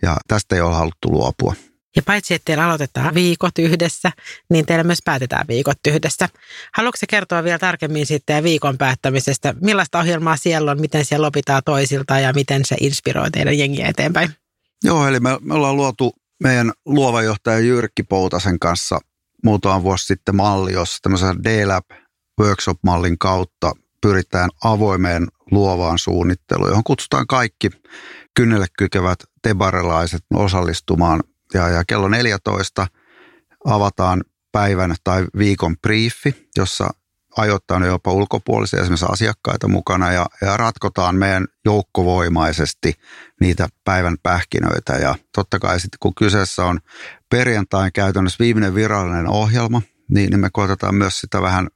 ja 0.03 0.17
tästä 0.27 0.55
ei 0.55 0.61
ole 0.61 0.75
haluttu 0.75 1.11
luopua. 1.11 1.53
Ja 1.95 2.01
paitsi, 2.01 2.33
että 2.33 2.45
teillä 2.45 2.65
aloitetaan 2.65 3.13
viikot 3.13 3.59
yhdessä, 3.59 4.11
niin 4.49 4.65
teillä 4.65 4.83
myös 4.83 4.99
päätetään 5.05 5.47
viikot 5.47 5.77
yhdessä. 5.87 6.29
Haluatko 6.77 7.05
kertoa 7.09 7.43
vielä 7.43 7.59
tarkemmin 7.59 8.05
sitten 8.05 8.43
viikon 8.43 8.77
päättämisestä? 8.77 9.53
Millaista 9.61 9.99
ohjelmaa 9.99 10.37
siellä 10.37 10.71
on, 10.71 10.81
miten 10.81 11.05
siellä 11.05 11.27
opitaan 11.27 11.61
toisilta 11.65 12.19
ja 12.19 12.33
miten 12.33 12.65
se 12.65 12.75
inspiroi 12.79 13.31
teidän 13.31 13.57
jengiä 13.57 13.87
eteenpäin? 13.87 14.29
Joo, 14.83 15.07
eli 15.07 15.19
me, 15.19 15.37
me 15.41 15.53
ollaan 15.53 15.77
luotu 15.77 16.13
meidän 16.43 16.73
luova 16.85 17.21
johtaja 17.21 17.59
Jyrkki 17.59 18.03
Poutasen 18.03 18.59
kanssa 18.59 18.99
muutama 19.43 19.83
vuosi 19.83 20.05
sitten 20.05 20.35
malli, 20.35 20.73
jossa 20.73 20.97
tämmöisen 21.01 21.43
D-Lab 21.43 21.85
workshop-mallin 22.41 23.17
kautta 23.17 23.71
pyritään 24.01 24.49
avoimeen 24.63 25.27
luovaan 25.51 25.99
suunnitteluun, 25.99 26.69
johon 26.69 26.83
kutsutaan 26.83 27.27
kaikki 27.27 27.69
kynnelle 28.35 28.65
kykevät 28.77 29.19
tebarelaiset 29.41 30.23
osallistumaan. 30.33 31.23
Ja, 31.53 31.69
ja 31.69 31.83
kello 31.87 32.07
14 32.07 32.87
avataan 33.65 34.23
päivän 34.51 34.95
tai 35.03 35.25
viikon 35.37 35.77
briefi, 35.77 36.49
jossa 36.57 36.89
ajoittain 37.37 37.83
jopa 37.83 38.11
ulkopuolisia 38.11 38.81
esimerkiksi 38.81 39.05
asiakkaita 39.09 39.67
mukana 39.67 40.11
ja, 40.11 40.25
ja 40.41 40.57
ratkotaan 40.57 41.15
meidän 41.15 41.47
joukkovoimaisesti 41.65 42.93
niitä 43.41 43.67
päivän 43.83 44.17
pähkinöitä. 44.23 44.93
Ja 44.93 45.15
totta 45.35 45.59
kai 45.59 45.79
sitten 45.79 45.97
kun 45.99 46.15
kyseessä 46.15 46.65
on 46.65 46.79
perjantain 47.29 47.91
käytännössä 47.93 48.39
viimeinen 48.39 48.75
virallinen 48.75 49.27
ohjelma, 49.27 49.81
niin, 50.09 50.29
niin 50.29 50.39
me 50.39 50.49
koitetaan 50.53 50.95
myös 50.95 51.21
sitä 51.21 51.41
vähän 51.41 51.67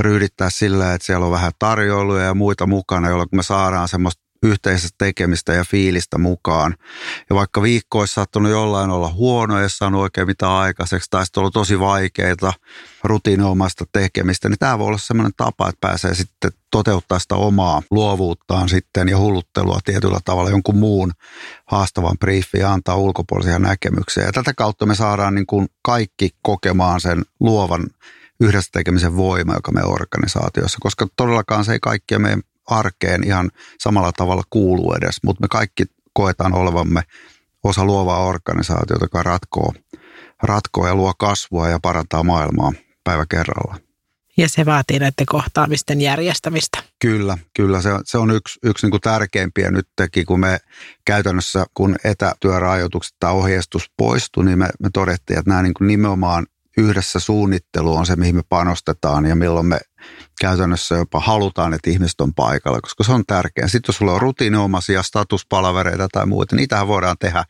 ryhdittää 0.00 0.50
sillä, 0.50 0.94
että 0.94 1.06
siellä 1.06 1.26
on 1.26 1.32
vähän 1.32 1.52
tarjoiluja 1.58 2.24
ja 2.24 2.34
muita 2.34 2.66
mukana, 2.66 3.08
jolloin 3.08 3.28
me 3.32 3.42
saadaan 3.42 3.88
semmoista 3.88 4.29
yhteisestä 4.42 4.94
tekemistä 4.98 5.52
ja 5.52 5.64
fiilistä 5.64 6.18
mukaan. 6.18 6.74
Ja 7.30 7.36
vaikka 7.36 7.62
viikko 7.62 7.98
olisi 7.98 8.14
saattanut 8.14 8.50
jollain 8.50 8.90
olla 8.90 9.12
huono, 9.12 9.60
ei 9.60 9.70
saanut 9.70 10.00
oikein 10.00 10.26
mitään 10.26 10.52
aikaiseksi, 10.52 11.10
tai 11.10 11.26
sitten 11.26 11.40
ollut 11.40 11.52
tosi 11.52 11.80
vaikeita 11.80 12.52
rutiinomaista 13.04 13.84
tekemistä, 13.92 14.48
niin 14.48 14.58
tämä 14.58 14.78
voi 14.78 14.86
olla 14.86 14.98
sellainen 14.98 15.32
tapa, 15.36 15.68
että 15.68 15.88
pääsee 15.88 16.14
sitten 16.14 16.50
toteuttaa 16.70 17.18
sitä 17.18 17.34
omaa 17.34 17.82
luovuuttaan 17.90 18.68
sitten 18.68 19.08
ja 19.08 19.18
hulluttelua 19.18 19.78
tietyllä 19.84 20.18
tavalla 20.24 20.50
jonkun 20.50 20.76
muun 20.76 21.12
haastavan 21.66 22.18
briefin 22.18 22.60
ja 22.60 22.72
antaa 22.72 22.96
ulkopuolisia 22.96 23.58
näkemyksiä. 23.58 24.24
Ja 24.24 24.32
tätä 24.32 24.54
kautta 24.54 24.86
me 24.86 24.94
saadaan 24.94 25.34
niin 25.34 25.46
kuin 25.46 25.68
kaikki 25.82 26.30
kokemaan 26.42 27.00
sen 27.00 27.24
luovan 27.40 27.86
yhdessä 28.40 28.70
tekemisen 28.72 29.16
voima, 29.16 29.54
joka 29.54 29.72
me 29.72 29.82
organisaatiossa, 29.84 30.78
koska 30.80 31.06
todellakaan 31.16 31.64
se 31.64 31.72
ei 31.72 31.80
kaikkia 31.80 32.18
meidän 32.18 32.42
arkeen 32.70 33.24
ihan 33.24 33.50
samalla 33.80 34.12
tavalla 34.12 34.42
kuuluu 34.50 34.94
edes, 34.94 35.16
mutta 35.24 35.40
me 35.40 35.48
kaikki 35.48 35.84
koetaan 36.12 36.54
olevamme 36.54 37.02
osa 37.64 37.84
luovaa 37.84 38.24
organisaatiota, 38.24 39.04
joka 39.04 39.22
ratkoo, 39.22 39.72
ratkoo 40.42 40.86
ja 40.86 40.94
luo 40.94 41.12
kasvua 41.18 41.68
ja 41.68 41.78
parantaa 41.82 42.22
maailmaa 42.22 42.72
päivä 43.04 43.26
kerralla. 43.28 43.76
Ja 44.36 44.48
se 44.48 44.66
vaatii 44.66 44.98
näiden 44.98 45.26
kohtaamisten 45.26 46.00
järjestämistä. 46.00 46.82
Kyllä, 46.98 47.38
kyllä. 47.56 47.82
Se, 47.82 47.90
se 48.04 48.18
on 48.18 48.30
yksi, 48.30 48.58
yksi 48.62 48.86
niin 48.86 48.90
kuin 48.90 49.00
tärkeimpiä 49.00 49.70
nyt 49.70 49.88
teki, 49.96 50.24
kun 50.24 50.40
me 50.40 50.58
käytännössä, 51.04 51.64
kun 51.74 51.96
etätyörajoitukset 52.04 53.16
tai 53.20 53.32
ohjeistus 53.32 53.90
poistui, 53.96 54.44
niin 54.44 54.58
me, 54.58 54.68
me 54.80 54.88
todettiin, 54.92 55.38
että 55.38 55.50
nämä 55.50 55.62
niin 55.62 55.74
kuin 55.74 55.88
nimenomaan 55.88 56.46
yhdessä 56.76 57.20
suunnittelu 57.20 57.96
on 57.96 58.06
se, 58.06 58.16
mihin 58.16 58.36
me 58.36 58.42
panostetaan 58.48 59.26
ja 59.26 59.36
milloin 59.36 59.66
me 59.66 59.80
käytännössä 60.40 60.94
jopa 60.94 61.20
halutaan, 61.20 61.74
että 61.74 61.90
ihmiset 61.90 62.20
on 62.20 62.34
paikalla, 62.34 62.80
koska 62.80 63.04
se 63.04 63.12
on 63.12 63.26
tärkeää. 63.26 63.68
Sitten 63.68 63.92
jos 63.92 63.96
sulla 63.96 64.12
on 64.12 64.20
rutiiniomaisia 64.20 65.02
statuspalavereita 65.02 66.08
tai 66.12 66.26
muuta, 66.26 66.56
niitähän 66.56 66.88
voidaan 66.88 67.16
tehdä 67.18 67.44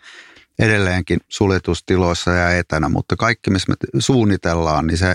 edelleenkin 0.58 1.18
suljetustiloissa 1.28 2.30
ja 2.30 2.58
etänä, 2.58 2.88
mutta 2.88 3.16
kaikki, 3.16 3.50
missä 3.50 3.72
me 3.94 4.00
suunnitellaan, 4.00 4.86
niin 4.86 4.98
se 4.98 5.14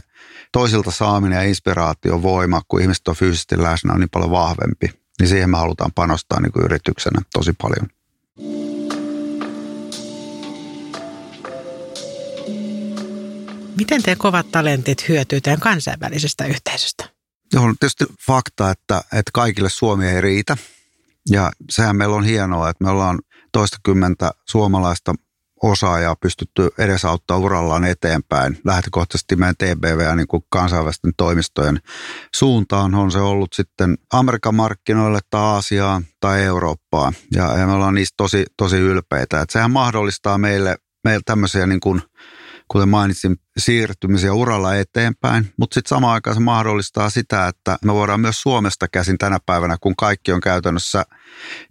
toisilta 0.51 0.91
saaminen 0.91 1.35
ja 1.35 1.43
inspiraation 1.43 2.23
voima, 2.23 2.61
kun 2.67 2.81
ihmiset 2.81 3.07
on 3.07 3.15
fyysisesti 3.15 3.63
läsnä, 3.63 3.93
on 3.93 3.99
niin 3.99 4.09
paljon 4.09 4.31
vahvempi. 4.31 4.89
Niin 5.19 5.27
siihen 5.27 5.49
me 5.49 5.57
halutaan 5.57 5.91
panostaa 5.95 6.39
niin 6.39 6.51
kuin 6.51 6.65
yrityksenä 6.65 7.21
tosi 7.33 7.53
paljon. 7.61 7.87
Miten 13.77 14.03
te 14.03 14.15
kovat 14.15 14.51
talentit 14.51 15.09
hyötyy 15.09 15.41
teidän 15.41 15.59
kansainvälisestä 15.59 16.45
yhteisöstä? 16.45 17.14
On 17.55 17.75
tietysti 17.79 18.05
fakta, 18.27 18.71
että, 18.71 18.97
että 18.97 19.31
kaikille 19.33 19.69
Suomi 19.69 20.07
ei 20.07 20.21
riitä. 20.21 20.57
Ja 21.29 21.51
sehän 21.69 21.95
meillä 21.95 22.15
on 22.15 22.23
hienoa, 22.23 22.69
että 22.69 22.83
me 22.83 22.89
ollaan 22.89 23.19
toistakymmentä 23.51 24.31
suomalaista 24.45 25.13
osaajaa 25.63 26.15
pystytty 26.15 26.69
edesauttaa 26.77 27.37
urallaan 27.37 27.83
eteenpäin. 27.83 28.59
Lähtökohtaisesti 28.65 29.35
meidän 29.35 29.55
TBV 29.55 30.15
niin 30.15 30.27
kansainvälisten 30.49 31.11
toimistojen 31.17 31.79
suuntaan 32.35 32.95
on 32.95 33.11
se 33.11 33.19
ollut 33.19 33.53
sitten 33.53 33.97
Amerikan 34.13 34.55
markkinoille 34.55 35.19
tai 35.29 35.41
Aasiaan 35.41 36.05
tai 36.19 36.43
Eurooppaan. 36.43 37.13
Ja, 37.35 37.57
ja 37.57 37.67
me 37.67 37.73
ollaan 37.73 37.95
niistä 37.95 38.13
tosi, 38.17 38.45
tosi 38.57 38.77
ylpeitä. 38.77 39.41
Että 39.41 39.53
sehän 39.53 39.71
mahdollistaa 39.71 40.37
meille, 40.37 40.77
meille 41.03 41.21
tämmöisiä 41.25 41.67
niin 41.67 41.79
kuin– 41.79 42.01
kuten 42.67 42.89
mainitsin, 42.89 43.35
siirtymisiä 43.57 44.33
uralla 44.33 44.75
eteenpäin, 44.75 45.53
mutta 45.57 45.73
sitten 45.73 45.89
samaan 45.89 46.13
aikaan 46.13 46.35
se 46.35 46.39
mahdollistaa 46.39 47.09
sitä, 47.09 47.47
että 47.47 47.77
me 47.85 47.93
voidaan 47.93 48.19
myös 48.19 48.41
Suomesta 48.41 48.87
käsin 48.87 49.17
tänä 49.17 49.39
päivänä, 49.45 49.77
kun 49.81 49.95
kaikki 49.95 50.31
on 50.31 50.41
käytännössä 50.41 51.05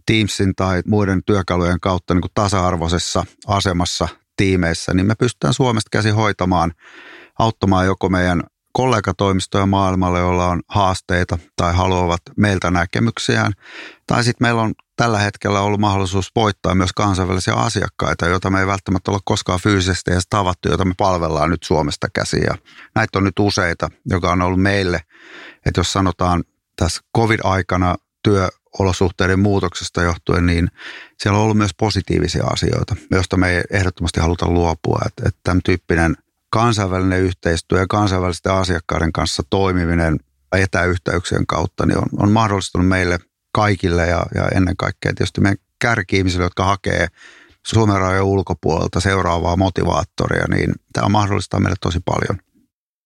Teamsin 0.07 0.55
tai 0.55 0.83
muiden 0.87 1.23
työkalujen 1.27 1.81
kautta 1.81 2.15
niin 2.15 2.23
kuin 2.23 2.33
tasa-arvoisessa 2.35 3.25
asemassa 3.47 4.09
tiimeissä, 4.37 4.95
niin 4.95 5.07
me 5.07 5.15
pystytään 5.15 5.55
Suomesta 5.55 5.89
käsin 5.93 6.15
hoitamaan, 6.15 6.73
auttamaan 7.39 7.87
joko 7.87 8.09
meidän 8.09 8.43
kollegatoimistoja 8.77 9.67
maailmalle, 9.67 10.19
joilla 10.19 10.47
on 10.47 10.63
haasteita 10.69 11.39
tai 11.57 11.75
haluavat 11.75 12.23
meiltä 12.37 12.71
näkemyksiään. 12.71 13.53
Tai 14.07 14.25
sitten 14.25 14.45
meillä 14.45 14.63
on 14.63 14.75
tällä 14.97 15.19
hetkellä 15.19 15.61
ollut 15.61 15.81
mahdollisuus 15.81 16.31
voittaa 16.37 16.75
myös 16.75 16.93
kansainvälisiä 16.93 17.55
asiakkaita, 17.55 18.27
joita 18.27 18.51
me 18.51 18.61
ei 18.61 18.67
välttämättä 18.67 19.11
ole 19.11 19.21
koskaan 19.25 19.61
fyysisesti 19.61 20.13
edes 20.13 20.27
tavattu, 20.31 20.69
joita 20.69 20.85
me 20.85 20.95
palvellaan 20.97 21.51
nyt 21.51 21.63
Suomesta 21.63 22.09
käsiä. 22.15 22.45
Ja 22.47 22.55
näitä 22.95 23.19
on 23.19 23.25
nyt 23.25 23.39
useita, 23.39 23.91
joka 24.07 24.33
on 24.33 24.43
ollut 24.43 24.63
meille, 24.63 25.01
että 25.67 25.81
jos 25.81 25.93
sanotaan 25.93 26.45
tässä 26.77 27.01
COVID-aikana 27.17 27.95
työolosuhteiden 28.23 29.41
muutoksesta 29.41 30.03
johtuen, 30.03 30.47
niin 30.47 30.71
siellä 31.19 31.39
on 31.39 31.45
ollut 31.45 31.57
myös 31.57 31.75
positiivisia 31.79 32.45
asioita, 32.47 32.97
joista 33.11 33.37
me 33.37 33.51
ei 33.51 33.63
ehdottomasti 33.71 34.21
haluta 34.21 34.47
luopua. 34.47 35.01
Että, 35.07 35.23
että 35.29 35.41
tämän 35.45 35.61
tyyppinen 35.65 36.17
kansainvälinen 36.55 37.21
yhteistyö 37.21 37.79
ja 37.79 37.87
kansainvälisten 37.87 38.53
asiakkaiden 38.53 39.13
kanssa 39.13 39.43
toimiminen 39.51 40.17
etäyhteyksien 40.57 41.47
kautta 41.47 41.87
niin 41.87 41.99
on, 41.99 42.07
on 42.17 42.33
mahdollistunut 42.33 42.89
meille 42.89 43.19
kaikille 43.53 44.07
ja, 44.07 44.27
ja 44.35 44.49
ennen 44.55 44.77
kaikkea 44.77 45.13
tietysti 45.15 45.41
meidän 45.41 45.59
kärki-ihmisille, 45.79 46.45
jotka 46.45 46.65
hakee 46.65 47.07
Suomen 47.67 48.01
rajojen 48.01 48.23
ulkopuolelta 48.25 49.01
seuraavaa 49.01 49.57
motivaattoria, 49.57 50.45
niin 50.49 50.75
tämä 50.93 51.09
mahdollistaa 51.09 51.61
meille 51.61 51.77
tosi 51.81 52.01
paljon. 52.05 52.39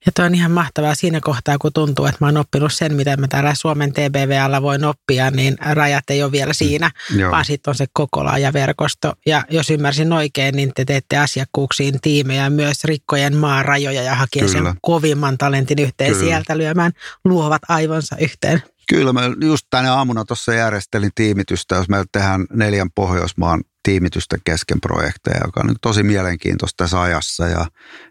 Ja 0.09 0.13
toi 0.15 0.27
on 0.27 0.35
ihan 0.35 0.51
mahtavaa 0.51 0.95
siinä 0.95 1.21
kohtaa, 1.21 1.59
kun 1.59 1.73
tuntuu, 1.73 2.07
että 2.07 2.17
mä 2.21 2.27
oon 2.27 2.37
oppinut 2.37 2.73
sen, 2.73 2.95
mitä 2.95 3.17
mä 3.17 3.29
täällä 3.29 3.55
Suomen 3.55 3.93
TBVllä 3.93 4.63
voin 4.63 4.85
oppia, 4.85 5.31
niin 5.31 5.57
rajat 5.61 6.11
ei 6.11 6.23
ole 6.23 6.33
vielä 6.33 6.53
siinä, 6.53 6.91
mm, 7.15 7.31
vaan 7.31 7.45
sitten 7.45 7.71
on 7.71 7.75
se 7.75 7.87
koko 7.93 8.25
laaja 8.25 8.53
verkosto. 8.53 9.13
Ja 9.27 9.45
jos 9.51 9.71
ymmärsin 9.71 10.13
oikein, 10.13 10.57
niin 10.57 10.73
te 10.75 10.85
teette 10.85 11.19
asiakkuuksiin 11.19 12.01
tiimejä 12.01 12.51
myös 12.51 12.85
rikkojen 12.85 13.37
maan 13.37 13.65
rajoja 13.65 14.03
ja 14.03 14.15
hakee 14.15 14.43
Kyllä. 14.43 14.53
sen 14.53 14.79
kovimman 14.83 15.39
talentin 15.39 15.79
yhteen 15.79 16.13
Kyllä. 16.13 16.25
sieltä 16.25 16.59
lyömään 16.59 16.93
luovat 17.25 17.63
aivonsa 17.69 18.17
yhteen. 18.21 18.63
Kyllä, 18.89 19.13
mä 19.13 19.21
just 19.41 19.67
tänä 19.71 19.95
aamuna 19.95 20.25
tuossa 20.25 20.55
järjestelin 20.55 21.11
tiimitystä, 21.15 21.75
jos 21.75 21.89
meillä 21.89 22.07
tehdään 22.13 22.47
neljän 22.53 22.91
Pohjoismaan 22.95 23.65
tiimitystä 23.83 24.37
kesken 24.45 24.81
projekteja, 24.81 25.41
joka 25.45 25.61
on 25.61 25.77
tosi 25.81 26.03
mielenkiintoista 26.03 26.85
tässä 26.85 27.01
ajassa 27.01 27.47
ja 27.47 27.67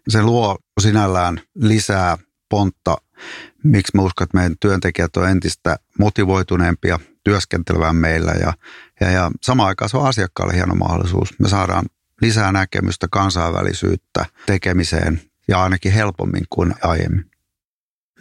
se 0.07 0.21
luo 0.21 0.57
sinällään 0.81 1.41
lisää 1.55 2.17
pontta, 2.49 2.97
miksi 3.63 3.91
mä 3.95 4.01
uskon, 4.01 4.25
että 4.25 4.37
meidän 4.37 4.55
työntekijät 4.59 5.17
on 5.17 5.29
entistä 5.29 5.77
motivoituneempia 5.99 6.99
työskentelevän 7.23 7.95
meillä 7.95 8.31
ja, 8.31 8.53
ja, 9.01 9.11
ja 9.11 9.31
samaan 9.41 9.67
aikaan 9.67 9.89
se 9.89 9.97
on 9.97 10.07
asiakkaalle 10.07 10.55
hieno 10.55 10.75
mahdollisuus. 10.75 11.39
Me 11.39 11.49
saadaan 11.49 11.85
lisää 12.21 12.51
näkemystä, 12.51 13.07
kansainvälisyyttä 13.11 14.25
tekemiseen 14.45 15.21
ja 15.47 15.63
ainakin 15.63 15.91
helpommin 15.91 16.43
kuin 16.49 16.73
aiemmin. 16.81 17.36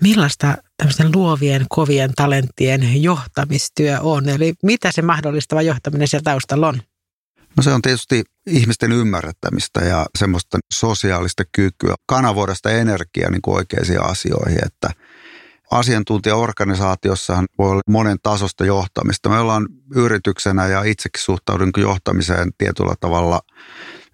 Millaista 0.01 0.55
tämmöisten 0.77 1.13
luovien, 1.15 1.67
kovien 1.69 2.13
talenttien 2.17 3.03
johtamistyö 3.03 4.01
on? 4.01 4.29
Eli 4.29 4.55
mitä 4.63 4.93
se 4.93 5.03
mahdollistava 5.03 5.63
johtaminen 5.63 6.09
siellä 6.09 6.25
taustalla 6.25 6.69
on? 6.69 6.83
No 7.57 7.63
se 7.63 7.71
on 7.71 7.83
tietysti 7.83 8.25
ihmisten 8.47 8.93
ymmärrettämistä 8.93 9.81
ja 9.81 10.07
semmoista 10.19 10.59
sosiaalista 10.73 11.43
kykyä 11.53 11.95
kanavoida 12.07 12.55
sitä 12.55 12.71
energiaa 12.71 13.31
niin 13.31 13.41
oikeisiin 13.47 14.03
asioihin, 14.03 14.59
että 14.67 14.91
asiantuntijaorganisaatiossahan 15.71 17.47
voi 17.59 17.71
olla 17.71 17.81
monen 17.89 18.19
tasosta 18.23 18.65
johtamista. 18.65 19.29
Me 19.29 19.39
ollaan 19.39 19.69
yrityksenä 19.95 20.67
ja 20.67 20.83
itsekin 20.83 21.23
suhtaudun 21.23 21.71
johtamiseen 21.77 22.51
tietyllä 22.59 22.95
tavalla 23.01 23.41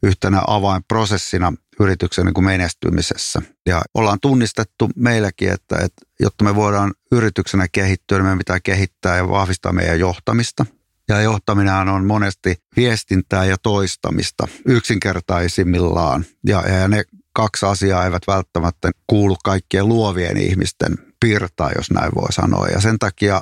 yhtenä 0.03 0.43
avainprosessina 0.47 1.53
yrityksen 1.83 2.27
niin 2.27 2.35
kuin 2.35 2.45
menestymisessä. 2.45 3.43
Ja 3.67 3.83
ollaan 3.95 4.19
tunnistettu 4.21 4.91
meilläkin, 4.97 5.53
että, 5.53 5.77
että 5.77 6.07
jotta 6.21 6.45
me 6.45 6.55
voidaan 6.55 6.93
yrityksenä 7.13 7.67
kehittyä, 7.73 8.19
niin 8.19 8.25
meidän 8.25 8.39
pitää 8.39 8.61
kehittää 8.61 9.17
ja 9.17 9.29
vahvistaa 9.29 9.73
meidän 9.73 9.99
johtamista– 9.99 10.67
ja 11.09 11.21
johtaminen 11.21 11.75
on 11.75 12.07
monesti 12.07 12.57
viestintää 12.77 13.45
ja 13.45 13.57
toistamista 13.63 14.49
yksinkertaisimmillaan. 14.67 16.25
Ja, 16.47 16.69
ja 16.69 16.89
ne 16.89 17.05
kaksi 17.33 17.67
asiaa 17.67 18.05
eivät 18.05 18.23
välttämättä 18.27 18.91
kuulu 19.07 19.37
kaikkien 19.45 19.89
luovien 19.89 20.37
ihmisten 20.37 20.99
pirtaan, 21.21 21.73
jos 21.77 21.91
näin 21.91 22.13
voi 22.15 22.33
sanoa. 22.33 22.69
Ja 22.69 22.81
sen 22.81 22.99
takia 22.99 23.41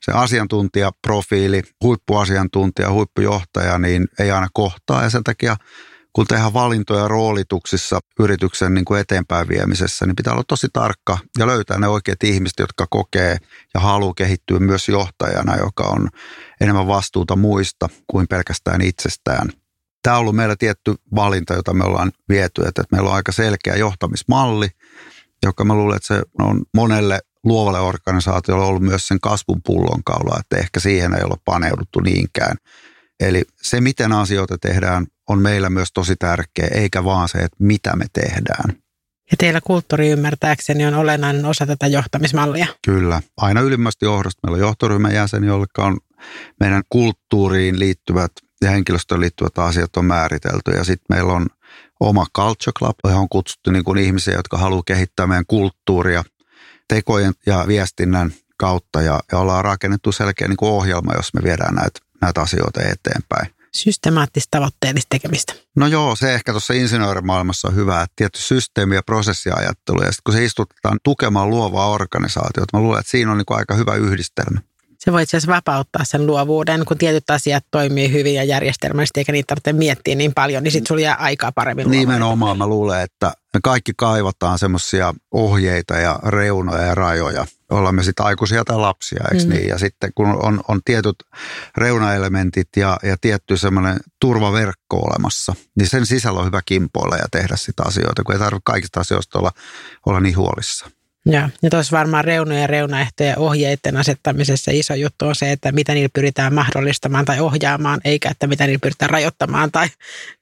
se 0.00 0.12
asiantuntijaprofiili, 0.12 1.62
huippuasiantuntija, 1.84 2.92
huippujohtaja, 2.92 3.78
niin 3.78 4.08
ei 4.18 4.30
aina 4.30 4.48
kohtaa. 4.52 5.02
Ja 5.02 5.10
sen 5.10 5.24
takia 5.24 5.56
kun 6.12 6.26
tehdään 6.26 6.52
valintoja 6.52 7.08
roolituksissa 7.08 8.00
yrityksen 8.20 8.74
niin 8.74 8.84
kuin 8.84 9.00
eteenpäin 9.00 9.48
viemisessä, 9.48 10.06
niin 10.06 10.16
pitää 10.16 10.32
olla 10.32 10.44
tosi 10.48 10.66
tarkka 10.72 11.18
ja 11.38 11.46
löytää 11.46 11.78
ne 11.78 11.88
oikeat 11.88 12.24
ihmiset, 12.24 12.58
jotka 12.58 12.86
kokee 12.90 13.36
ja 13.74 13.80
haluaa 13.80 14.14
kehittyä 14.14 14.58
myös 14.58 14.88
johtajana, 14.88 15.56
joka 15.56 15.84
on 15.84 16.08
enemmän 16.60 16.86
vastuuta 16.86 17.36
muista 17.36 17.88
kuin 18.06 18.28
pelkästään 18.28 18.80
itsestään. 18.82 19.52
Tämä 20.02 20.16
on 20.16 20.20
ollut 20.20 20.36
meillä 20.36 20.56
tietty 20.58 20.94
valinta, 21.14 21.54
jota 21.54 21.74
me 21.74 21.84
ollaan 21.84 22.12
viety, 22.28 22.62
että 22.66 22.82
meillä 22.92 23.08
on 23.08 23.16
aika 23.16 23.32
selkeä 23.32 23.76
johtamismalli, 23.76 24.68
joka 25.42 25.64
mä 25.64 25.74
luulen, 25.74 25.96
että 25.96 26.06
se 26.06 26.22
on 26.38 26.62
monelle 26.74 27.20
luovalle 27.44 27.80
organisaatiolle 27.80 28.64
ollut 28.64 28.82
myös 28.82 29.08
sen 29.08 29.20
kasvun 29.20 29.60
pullonkaula, 29.66 30.36
että 30.40 30.56
ehkä 30.56 30.80
siihen 30.80 31.14
ei 31.14 31.22
ole 31.24 31.36
paneuduttu 31.44 32.00
niinkään. 32.00 32.56
Eli 33.20 33.42
se, 33.62 33.80
miten 33.80 34.12
asioita 34.12 34.58
tehdään, 34.58 35.06
on 35.28 35.38
meillä 35.38 35.70
myös 35.70 35.88
tosi 35.94 36.16
tärkeä, 36.16 36.68
eikä 36.74 37.04
vaan 37.04 37.28
se, 37.28 37.38
että 37.38 37.56
mitä 37.58 37.96
me 37.96 38.04
tehdään. 38.12 38.82
Ja 39.30 39.36
teillä 39.38 39.60
kulttuuri 39.60 40.08
ymmärtääkseni 40.08 40.86
on 40.86 40.94
olennainen 40.94 41.44
osa 41.44 41.66
tätä 41.66 41.86
johtamismallia. 41.86 42.66
Kyllä. 42.84 43.22
Aina 43.36 43.60
ylimmästä 43.60 44.04
johdosta 44.04 44.40
meillä 44.42 44.56
on 44.56 44.68
johtoryhmän 44.68 45.14
jäseni, 45.14 45.46
jolle 45.46 45.66
on 45.78 45.98
meidän 46.60 46.82
kulttuuriin 46.88 47.78
liittyvät 47.78 48.32
ja 48.62 48.70
henkilöstöön 48.70 49.20
liittyvät 49.20 49.58
asiat 49.58 49.96
on 49.96 50.04
määritelty. 50.04 50.70
Ja 50.70 50.84
sitten 50.84 51.16
meillä 51.16 51.32
on 51.32 51.46
oma 52.00 52.26
Culture 52.36 52.72
Club, 52.78 52.96
johon 53.04 53.20
on 53.20 53.28
kutsuttu 53.28 53.70
niin 53.70 53.84
kuin 53.84 53.98
ihmisiä, 53.98 54.34
jotka 54.34 54.58
haluaa 54.58 54.82
kehittää 54.86 55.26
meidän 55.26 55.46
kulttuuria 55.46 56.24
tekojen 56.88 57.32
ja 57.46 57.64
viestinnän 57.68 58.32
kautta. 58.56 59.02
Ja, 59.02 59.20
ja 59.32 59.38
ollaan 59.38 59.64
rakennettu 59.64 60.12
selkeä 60.12 60.48
niin 60.48 60.56
kuin 60.56 60.72
ohjelma, 60.72 61.14
jos 61.16 61.34
me 61.34 61.40
viedään 61.44 61.74
näitä, 61.74 62.00
näitä 62.22 62.40
asioita 62.40 62.80
eteenpäin 62.82 63.54
systemaattista 63.74 64.48
tavoitteellista 64.50 65.08
tekemistä? 65.10 65.54
No 65.76 65.86
joo, 65.86 66.16
se 66.16 66.34
ehkä 66.34 66.52
tuossa 66.52 66.74
insinöörimaailmassa 66.74 67.68
on 67.68 67.74
hyvä, 67.74 68.02
että 68.02 68.12
tietty 68.16 68.38
systeemi- 68.38 68.94
ja 68.94 69.02
prosessiajattelu, 69.02 70.02
ja 70.02 70.06
sitten 70.06 70.22
kun 70.24 70.34
se 70.34 70.44
istutetaan 70.44 70.98
tukemaan 71.02 71.50
luovaa 71.50 71.88
organisaatiota, 71.90 72.76
mä 72.76 72.82
luulen, 72.82 73.00
että 73.00 73.10
siinä 73.10 73.32
on 73.32 73.38
niin 73.38 73.46
aika 73.50 73.74
hyvä 73.74 73.94
yhdistelmä. 73.94 74.60
Se 74.98 75.12
voi 75.12 75.22
itse 75.22 75.36
asiassa 75.36 75.54
vapauttaa 75.54 76.04
sen 76.04 76.26
luovuuden, 76.26 76.84
kun 76.84 76.98
tietyt 76.98 77.30
asiat 77.30 77.64
toimii 77.70 78.12
hyvin 78.12 78.34
ja 78.34 78.44
järjestelmällisesti, 78.44 79.20
eikä 79.20 79.32
niitä 79.32 79.46
tarvitse 79.46 79.72
miettiä 79.72 80.14
niin 80.14 80.34
paljon, 80.34 80.62
niin 80.62 80.72
sitten 80.72 80.88
sulla 80.88 81.00
jää 81.00 81.14
aikaa 81.14 81.52
paremmin 81.52 81.90
Nimenomaan 81.90 82.58
mä 82.58 82.66
luulen, 82.66 83.00
että 83.00 83.32
me 83.54 83.60
kaikki 83.62 83.92
kaivataan 83.96 84.58
semmoisia 84.58 85.14
ohjeita 85.30 85.94
ja 85.94 86.18
reunoja 86.26 86.82
ja 86.82 86.94
rajoja. 86.94 87.46
Ollaan 87.72 87.94
me 87.94 88.02
sitten 88.02 88.26
aikuisia 88.26 88.64
tai 88.64 88.76
lapsia, 88.76 89.24
eikö 89.32 89.44
mm. 89.44 89.50
niin? 89.50 89.68
Ja 89.68 89.78
sitten 89.78 90.10
kun 90.14 90.26
on, 90.26 90.60
on 90.68 90.80
tietyt 90.84 91.16
reunaelementit 91.76 92.68
ja, 92.76 92.98
ja 93.02 93.16
tietty 93.20 93.56
semmoinen 93.56 93.96
turvaverkko 94.20 94.96
olemassa, 94.96 95.54
niin 95.78 95.88
sen 95.88 96.06
sisällä 96.06 96.40
on 96.40 96.46
hyvä 96.46 96.60
kimpoilla 96.66 97.16
ja 97.16 97.24
tehdä 97.30 97.56
sitä 97.56 97.82
asioita, 97.86 98.24
kun 98.24 98.34
ei 98.34 98.38
tarvitse 98.38 98.62
kaikista 98.64 99.00
asioista 99.00 99.38
olla, 99.38 99.52
olla 100.06 100.20
niin 100.20 100.36
huolissa. 100.36 100.90
Ja, 101.26 101.50
ja 101.62 101.70
tuossa 101.70 101.96
varmaan 101.96 102.24
reunojen 102.24 102.60
ja 102.60 102.66
reunaehtojen 102.66 103.38
ohjeiden 103.38 103.96
asettamisessa 103.96 104.70
iso 104.74 104.94
juttu 104.94 105.26
on 105.26 105.34
se, 105.34 105.52
että 105.52 105.72
mitä 105.72 105.94
niillä 105.94 106.08
pyritään 106.12 106.54
mahdollistamaan 106.54 107.24
tai 107.24 107.40
ohjaamaan, 107.40 108.00
eikä 108.04 108.30
että 108.30 108.46
mitä 108.46 108.66
niillä 108.66 108.82
pyritään 108.82 109.10
rajoittamaan. 109.10 109.72
Tai, 109.72 109.88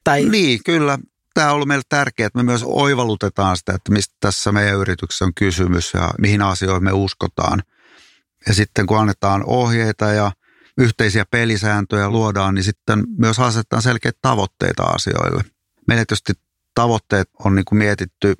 tai... 0.03 0.25
Niin, 0.25 0.59
kyllä 0.65 0.99
tämä 1.33 1.47
on 1.47 1.55
ollut 1.55 1.67
meille 1.67 1.83
tärkeää, 1.89 2.27
että 2.27 2.39
me 2.39 2.43
myös 2.43 2.63
oivallutetaan 2.65 3.57
sitä, 3.57 3.73
että 3.73 3.91
mistä 3.91 4.15
tässä 4.19 4.51
meidän 4.51 4.77
yrityksessä 4.77 5.25
on 5.25 5.33
kysymys 5.33 5.93
ja 5.93 6.11
mihin 6.19 6.41
asioihin 6.41 6.83
me 6.83 6.91
uskotaan. 6.91 7.63
Ja 8.47 8.53
sitten 8.53 8.87
kun 8.87 8.99
annetaan 8.99 9.43
ohjeita 9.45 10.05
ja 10.05 10.31
yhteisiä 10.77 11.25
pelisääntöjä 11.31 12.09
luodaan, 12.09 12.55
niin 12.55 12.63
sitten 12.63 13.03
myös 13.17 13.39
asetetaan 13.39 13.81
selkeitä 13.81 14.19
tavoitteita 14.21 14.83
asioille. 14.83 15.43
Meillä 15.87 16.05
tietysti 16.07 16.33
tavoitteet 16.75 17.29
on 17.45 17.55
niin 17.55 17.65
kuin 17.65 17.79
mietitty 17.79 18.33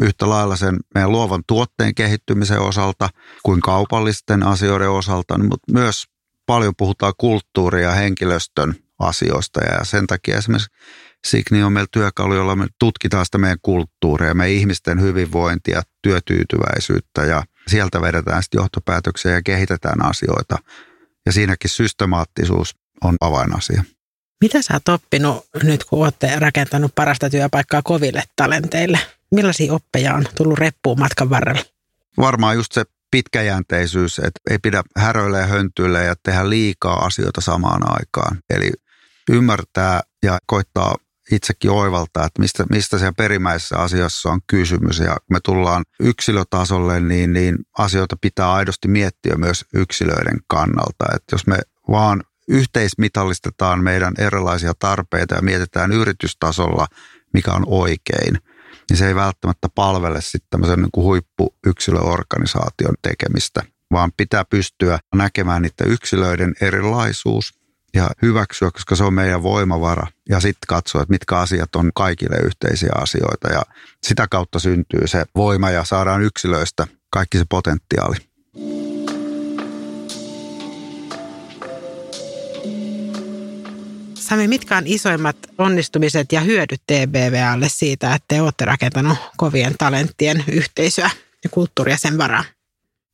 yhtä 0.00 0.28
lailla 0.28 0.56
sen 0.56 0.76
meidän 0.94 1.12
luovan 1.12 1.42
tuotteen 1.46 1.94
kehittymisen 1.94 2.60
osalta 2.60 3.08
kuin 3.42 3.60
kaupallisten 3.60 4.42
asioiden 4.42 4.90
osalta, 4.90 5.38
mutta 5.38 5.72
myös 5.72 6.04
paljon 6.46 6.74
puhutaan 6.76 7.12
kulttuuria 7.18 7.88
ja 7.88 7.94
henkilöstön 7.94 8.74
asioista 8.98 9.60
ja 9.60 9.84
sen 9.84 10.06
takia 10.06 10.38
esimerkiksi 10.38 10.70
Signi 11.24 11.62
on 11.62 11.72
meillä 11.72 11.88
työkalu, 11.92 12.34
jolla 12.34 12.56
me 12.56 12.66
tutkitaan 12.78 13.24
sitä 13.24 13.38
meidän 13.38 13.58
kulttuuria, 13.62 14.34
meidän 14.34 14.56
ihmisten 14.56 15.00
hyvinvointia, 15.00 15.82
työtyytyväisyyttä 16.02 17.24
ja 17.24 17.42
sieltä 17.68 18.00
vedetään 18.00 18.42
sitten 18.42 18.58
johtopäätöksiä 18.58 19.32
ja 19.32 19.42
kehitetään 19.42 20.04
asioita. 20.04 20.58
Ja 21.26 21.32
siinäkin 21.32 21.70
systemaattisuus 21.70 22.76
on 23.04 23.16
avainasia. 23.20 23.84
Mitä 24.40 24.62
sä 24.62 24.74
oot 24.74 24.88
oppinut 24.88 25.46
nyt, 25.62 25.84
kun 25.84 26.04
olette 26.04 26.38
rakentanut 26.38 26.94
parasta 26.94 27.30
työpaikkaa 27.30 27.82
koville 27.82 28.22
talenteille? 28.36 28.98
Millaisia 29.30 29.72
oppeja 29.72 30.14
on 30.14 30.24
tullut 30.36 30.58
reppuun 30.58 30.98
matkan 30.98 31.30
varrella? 31.30 31.62
Varmaan 32.18 32.56
just 32.56 32.72
se 32.72 32.84
pitkäjänteisyys, 33.10 34.18
että 34.18 34.40
ei 34.50 34.58
pidä 34.58 34.82
häröillä 34.96 35.38
ja 35.38 35.46
höntyillä 35.46 36.02
ja 36.02 36.14
tehdä 36.22 36.50
liikaa 36.50 37.04
asioita 37.04 37.40
samaan 37.40 37.82
aikaan. 37.86 38.38
Eli 38.50 38.70
ymmärtää 39.30 40.00
ja 40.22 40.38
koittaa 40.46 40.94
itsekin 41.30 41.70
oivaltaa, 41.70 42.26
että 42.26 42.42
mistä, 42.42 42.64
mistä 42.70 42.98
siellä 42.98 43.12
perimmäisessä 43.16 43.76
asiassa 43.76 44.30
on 44.30 44.40
kysymys. 44.46 44.98
Ja 44.98 45.14
kun 45.14 45.20
me 45.30 45.40
tullaan 45.44 45.84
yksilötasolle, 46.00 47.00
niin, 47.00 47.32
niin 47.32 47.58
asioita 47.78 48.16
pitää 48.20 48.52
aidosti 48.52 48.88
miettiä 48.88 49.36
myös 49.36 49.64
yksilöiden 49.74 50.38
kannalta. 50.46 51.04
Että 51.14 51.34
jos 51.34 51.46
me 51.46 51.58
vaan 51.90 52.22
yhteismitallistetaan 52.48 53.84
meidän 53.84 54.14
erilaisia 54.18 54.72
tarpeita 54.78 55.34
ja 55.34 55.42
mietitään 55.42 55.92
yritystasolla, 55.92 56.86
mikä 57.32 57.52
on 57.52 57.64
oikein, 57.66 58.38
niin 58.90 58.96
se 58.96 59.08
ei 59.08 59.14
välttämättä 59.14 59.68
palvele 59.74 60.20
sitten 60.20 60.48
tämmöisen 60.50 60.78
niin 60.78 61.04
huippuyksilöorganisaation 61.04 62.94
tekemistä, 63.02 63.62
vaan 63.92 64.12
pitää 64.16 64.44
pystyä 64.44 64.98
näkemään 65.14 65.62
niiden 65.62 65.92
yksilöiden 65.92 66.54
erilaisuus 66.60 67.63
ja 67.94 68.10
hyväksyä, 68.22 68.70
koska 68.70 68.96
se 68.96 69.04
on 69.04 69.14
meidän 69.14 69.42
voimavara. 69.42 70.06
Ja 70.28 70.40
sitten 70.40 70.66
katsoa, 70.68 71.02
että 71.02 71.12
mitkä 71.12 71.38
asiat 71.38 71.76
on 71.76 71.90
kaikille 71.94 72.36
yhteisiä 72.36 72.92
asioita. 72.94 73.48
Ja 73.48 73.62
sitä 74.02 74.26
kautta 74.30 74.58
syntyy 74.58 75.06
se 75.06 75.24
voima 75.36 75.70
ja 75.70 75.84
saadaan 75.84 76.22
yksilöistä 76.22 76.86
kaikki 77.10 77.38
se 77.38 77.44
potentiaali. 77.48 78.16
Sami, 84.14 84.48
mitkä 84.48 84.76
on 84.76 84.86
isoimmat 84.86 85.36
onnistumiset 85.58 86.32
ja 86.32 86.40
hyödyt 86.40 86.82
TBVAlle 86.86 87.68
siitä, 87.68 88.14
että 88.14 88.24
te 88.28 88.42
olette 88.42 88.64
rakentanut 88.64 89.18
kovien 89.36 89.74
talenttien 89.78 90.44
yhteisöä 90.52 91.10
ja 91.44 91.50
kulttuuria 91.50 91.96
sen 91.96 92.18
varaan? 92.18 92.44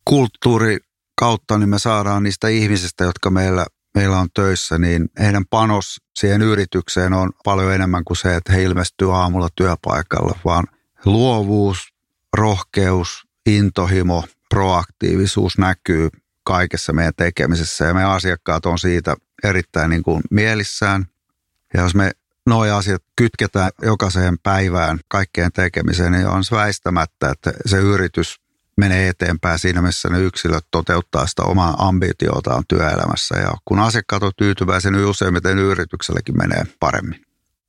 Kulttuuri 0.05 0.79
kautta 1.17 1.59
niin 1.59 1.69
me 1.69 1.79
saadaan 1.79 2.23
niistä 2.23 2.49
ihmisistä, 2.49 3.05
jotka 3.05 3.31
meillä, 3.31 3.67
meillä 3.95 4.19
on 4.19 4.29
töissä, 4.35 4.79
niin 4.79 5.09
heidän 5.19 5.45
panos 5.51 6.01
siihen 6.19 6.43
yritykseen 6.43 7.13
on 7.13 7.31
paljon 7.45 7.75
enemmän 7.75 8.05
kuin 8.05 8.17
se, 8.17 8.37
että 8.37 8.53
he 8.53 8.63
ilmestyy 8.63 9.17
aamulla 9.17 9.49
työpaikalla, 9.57 10.39
vaan 10.45 10.65
luovuus, 11.05 11.95
rohkeus, 12.37 13.29
intohimo, 13.47 14.25
proaktiivisuus 14.49 15.59
näkyy 15.59 16.09
kaikessa 16.45 16.93
meidän 16.93 17.13
tekemisessä 17.17 17.85
ja 17.85 17.95
meidän 17.95 18.11
asiakkaat 18.11 18.67
on 18.67 18.79
siitä 18.79 19.17
erittäin 19.45 19.91
niin 19.91 20.03
kuin 20.03 20.23
mielissään. 20.31 21.07
Ja 21.75 21.81
jos 21.81 21.95
me 21.95 22.11
nuo 22.47 22.75
asiat 22.75 23.03
kytketään 23.17 23.71
jokaiseen 23.83 24.39
päivään 24.39 24.99
kaikkeen 25.09 25.53
tekemiseen, 25.53 26.13
niin 26.13 26.27
on 26.27 26.43
väistämättä, 26.51 27.31
että 27.31 27.53
se 27.67 27.77
yritys 27.77 28.40
menee 28.81 29.09
eteenpäin 29.09 29.59
siinä, 29.59 29.83
missä 29.83 30.09
ne 30.09 30.21
yksilöt 30.21 30.65
toteuttaa 30.71 31.27
sitä 31.27 31.43
omaa 31.43 31.89
ambitiotaan 31.89 32.65
työelämässä. 32.69 33.39
Ja 33.39 33.51
kun 33.65 33.79
asiakkaat 33.79 34.23
on 34.23 34.33
tyytyväisiä, 34.37 34.91
niin 34.91 35.07
useimmiten 35.07 35.59
yrityksellekin 35.59 36.37
menee 36.37 36.65
paremmin. 36.81 37.21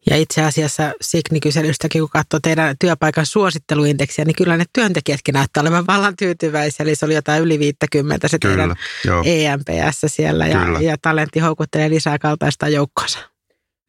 Ja 0.09 0.17
itse 0.17 0.43
asiassa 0.43 0.93
Signi-kyselystäkin, 1.01 2.01
kun 2.01 2.09
katsoo 2.09 2.39
teidän 2.39 2.75
työpaikan 2.79 3.25
suositteluindeksiä, 3.25 4.25
niin 4.25 4.35
kyllä 4.35 4.57
ne 4.57 4.65
työntekijätkin 4.73 5.33
näyttää 5.33 5.61
olevan 5.61 5.87
vallan 5.87 6.15
tyytyväisiä. 6.15 6.83
Eli 6.83 6.95
se 6.95 7.05
oli 7.05 7.15
jotain 7.15 7.43
yli 7.43 7.59
50 7.59 8.27
se 8.27 8.39
kyllä, 8.39 8.55
teidän 8.55 8.75
joo. 9.05 9.23
EMPS 9.25 10.01
siellä 10.05 10.47
ja, 10.47 10.81
ja 10.81 10.97
talentti 11.01 11.39
houkuttelee 11.39 11.89
lisää 11.89 12.19
kaltaista 12.19 12.67
joukkoonsa. 12.67 13.30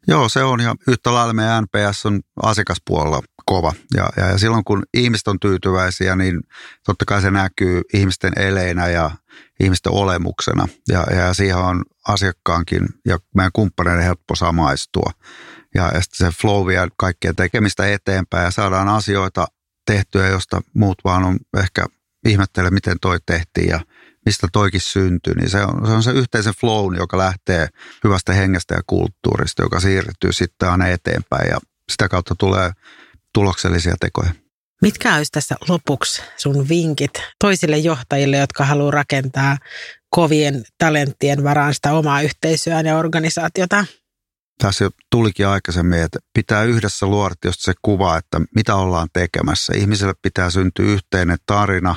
Joo, 0.09 0.29
se 0.29 0.43
on 0.43 0.61
ja 0.61 0.75
yhtä 0.89 1.15
lailla 1.15 1.33
meidän 1.33 1.65
NPS 1.65 2.07
on 2.07 2.21
asiakaspuolella 2.43 3.23
kova. 3.45 3.73
Ja, 3.95 4.09
ja, 4.17 4.27
ja 4.27 4.39
silloin 4.39 4.65
kun 4.65 4.83
ihmiset 4.95 5.29
on 5.29 5.41
tyytyväisiä, 5.41 6.17
niin 6.17 6.41
totta 6.87 7.05
kai 7.05 7.23
se 7.23 7.31
näkyy 7.31 7.83
ihmisten 7.95 8.33
eleinä 8.37 8.89
ja 8.89 9.11
ihmisten 9.61 9.93
olemuksena. 9.93 10.69
Ja, 10.89 11.07
ja 11.17 11.35
siihen 11.35 11.57
on 11.57 11.85
asiakkaankin 12.09 12.89
ja 13.07 13.19
meidän 13.35 13.53
kumppaneiden 13.53 14.05
helppo 14.05 14.35
samaistua. 14.35 15.11
Ja, 15.75 15.91
ja 15.95 16.01
sitten 16.01 16.33
se 16.33 16.39
flow 16.39 16.67
vie 16.67 16.89
kaikkea 16.97 17.35
tekemistä 17.35 17.93
eteenpäin 17.93 18.45
ja 18.45 18.51
saadaan 18.51 18.89
asioita 18.89 19.47
tehtyä, 19.87 20.29
josta 20.29 20.61
muut 20.75 20.99
vaan 21.05 21.25
on 21.25 21.39
ehkä 21.57 21.87
ihmettele, 22.27 22.71
miten 22.71 22.97
toi 23.01 23.19
tehtiin 23.27 23.69
ja 23.69 23.81
mistä 24.27 24.49
toikin 24.53 24.81
syntyi, 24.81 25.35
niin 25.35 25.51
se 25.51 25.63
on, 25.63 25.87
se 25.87 25.93
on 25.93 26.03
se 26.03 26.11
yhteisen 26.11 26.55
flow, 26.61 26.97
joka 26.97 27.19
lähtee 27.19 27.69
hyvästä 28.05 28.33
hengestä 28.33 28.75
ja 28.75 28.81
kulttuurista, 28.87 29.63
joka 29.63 29.81
siirtyy 29.81 30.33
sitten 30.33 30.71
aina 30.71 30.87
eteenpäin 30.87 31.51
ja 31.51 31.59
sitä 31.93 32.09
kautta 32.09 32.35
tulee 32.39 32.71
tuloksellisia 33.35 33.95
tekoja. 34.01 34.31
Mitkä 34.83 35.17
olisi 35.17 35.33
tässä 35.33 35.55
lopuksi 35.69 36.23
sun 36.37 36.69
vinkit 36.69 37.11
toisille 37.39 37.79
johtajille, 37.79 38.37
jotka 38.37 38.65
haluaa 38.65 38.91
rakentaa 38.91 39.59
kovien 40.11 40.65
talenttien 40.79 41.45
varaan 41.45 41.75
sitä 41.75 41.93
omaa 41.93 42.23
yhteisöään 42.23 42.87
ja 42.87 42.97
organisaatiota? 42.99 43.85
Tässä 44.59 44.85
jo 44.85 44.91
tulikin 45.11 45.47
aikaisemmin, 45.47 46.03
että 46.03 46.19
pitää 46.35 46.63
yhdessä 46.63 47.07
luoda 47.07 47.35
se 47.51 47.73
kuva, 47.83 48.17
että 48.17 48.41
mitä 48.55 48.75
ollaan 48.75 49.09
tekemässä. 49.13 49.73
Ihmiselle 49.77 50.15
pitää 50.23 50.51
syntyä 50.51 50.87
yhteinen 50.87 51.39
tarina, 51.47 51.95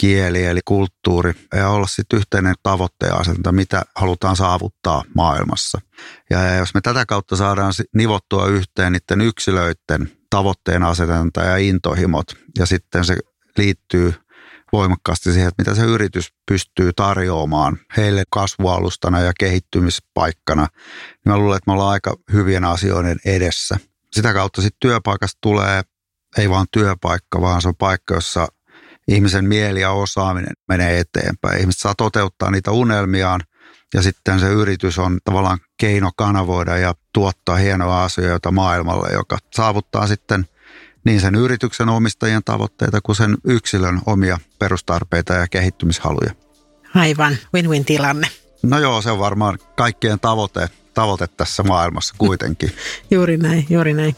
kieli 0.00 0.44
eli 0.44 0.60
kulttuuri 0.64 1.32
ja 1.54 1.68
olla 1.68 1.86
sitten 1.86 2.18
yhteinen 2.18 2.54
tavoitteen 2.62 3.14
asenta, 3.14 3.52
mitä 3.52 3.82
halutaan 3.96 4.36
saavuttaa 4.36 5.02
maailmassa. 5.14 5.80
Ja 6.30 6.54
jos 6.54 6.74
me 6.74 6.80
tätä 6.80 7.06
kautta 7.06 7.36
saadaan 7.36 7.72
nivottua 7.94 8.46
yhteen 8.46 8.92
niiden 8.92 9.20
yksilöiden 9.20 10.12
tavoitteen 10.30 10.82
asetanta 10.82 11.40
ja 11.40 11.56
intohimot 11.56 12.26
ja 12.58 12.66
sitten 12.66 13.04
se 13.04 13.16
liittyy 13.56 14.14
voimakkaasti 14.72 15.32
siihen, 15.32 15.48
että 15.48 15.62
mitä 15.62 15.74
se 15.74 15.82
yritys 15.82 16.34
pystyy 16.48 16.92
tarjoamaan 16.92 17.78
heille 17.96 18.24
kasvualustana 18.30 19.20
ja 19.20 19.32
kehittymispaikkana. 19.38 20.66
Niin 20.72 21.32
mä 21.32 21.38
luulen, 21.38 21.56
että 21.56 21.70
me 21.70 21.72
ollaan 21.72 21.92
aika 21.92 22.16
hyvien 22.32 22.64
asioiden 22.64 23.18
edessä. 23.24 23.76
Sitä 24.12 24.32
kautta 24.32 24.62
sitten 24.62 24.80
työpaikasta 24.80 25.38
tulee 25.40 25.82
ei 26.38 26.50
vaan 26.50 26.66
työpaikka, 26.72 27.40
vaan 27.40 27.62
se 27.62 27.68
on 27.68 27.76
paikka, 27.76 28.14
jossa 28.14 28.48
ihmisen 29.08 29.44
mieli 29.44 29.80
ja 29.80 29.90
osaaminen 29.90 30.52
menee 30.68 30.98
eteenpäin. 30.98 31.60
Ihmiset 31.60 31.80
saa 31.80 31.94
toteuttaa 31.94 32.50
niitä 32.50 32.70
unelmiaan 32.70 33.40
ja 33.94 34.02
sitten 34.02 34.40
se 34.40 34.48
yritys 34.48 34.98
on 34.98 35.18
tavallaan 35.24 35.58
keino 35.80 36.10
kanavoida 36.16 36.76
ja 36.76 36.94
tuottaa 37.12 37.56
hienoa 37.56 38.04
asioita 38.04 38.50
maailmalle, 38.50 39.08
joka 39.12 39.38
saavuttaa 39.54 40.06
sitten 40.06 40.46
niin 41.04 41.20
sen 41.20 41.34
yrityksen 41.34 41.88
omistajien 41.88 42.44
tavoitteita 42.44 43.00
kuin 43.00 43.16
sen 43.16 43.36
yksilön 43.44 44.00
omia 44.06 44.38
perustarpeita 44.58 45.32
ja 45.32 45.48
kehittymishaluja. 45.48 46.32
Aivan, 46.94 47.36
win-win 47.54 47.84
tilanne. 47.84 48.28
No 48.62 48.78
joo, 48.78 49.02
se 49.02 49.10
on 49.10 49.18
varmaan 49.18 49.58
kaikkien 49.76 50.20
tavoite, 50.20 50.68
tavoite 50.94 51.26
tässä 51.26 51.62
maailmassa 51.62 52.14
kuitenkin. 52.18 52.72
juuri 53.10 53.36
näin, 53.36 53.66
juuri 53.70 53.94
näin. 53.94 54.16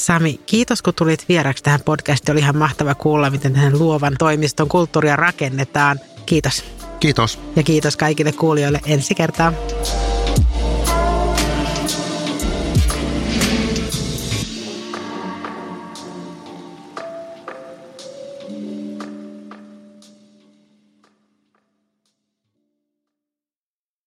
Sami, 0.00 0.40
kiitos 0.46 0.82
kun 0.82 0.94
tulit 0.94 1.24
vieraksi 1.28 1.64
tähän 1.64 1.80
podcastiin. 1.84 2.32
Oli 2.32 2.40
ihan 2.40 2.56
mahtava 2.56 2.94
kuulla, 2.94 3.30
miten 3.30 3.52
tähän 3.52 3.78
luovan 3.78 4.16
toimiston 4.18 4.68
kulttuuria 4.68 5.16
rakennetaan. 5.16 6.00
Kiitos. 6.26 6.64
Kiitos. 7.00 7.38
Ja 7.56 7.62
kiitos 7.62 7.96
kaikille 7.96 8.32
kuulijoille 8.32 8.80
ensi 8.86 9.14
kertaa. 9.14 9.52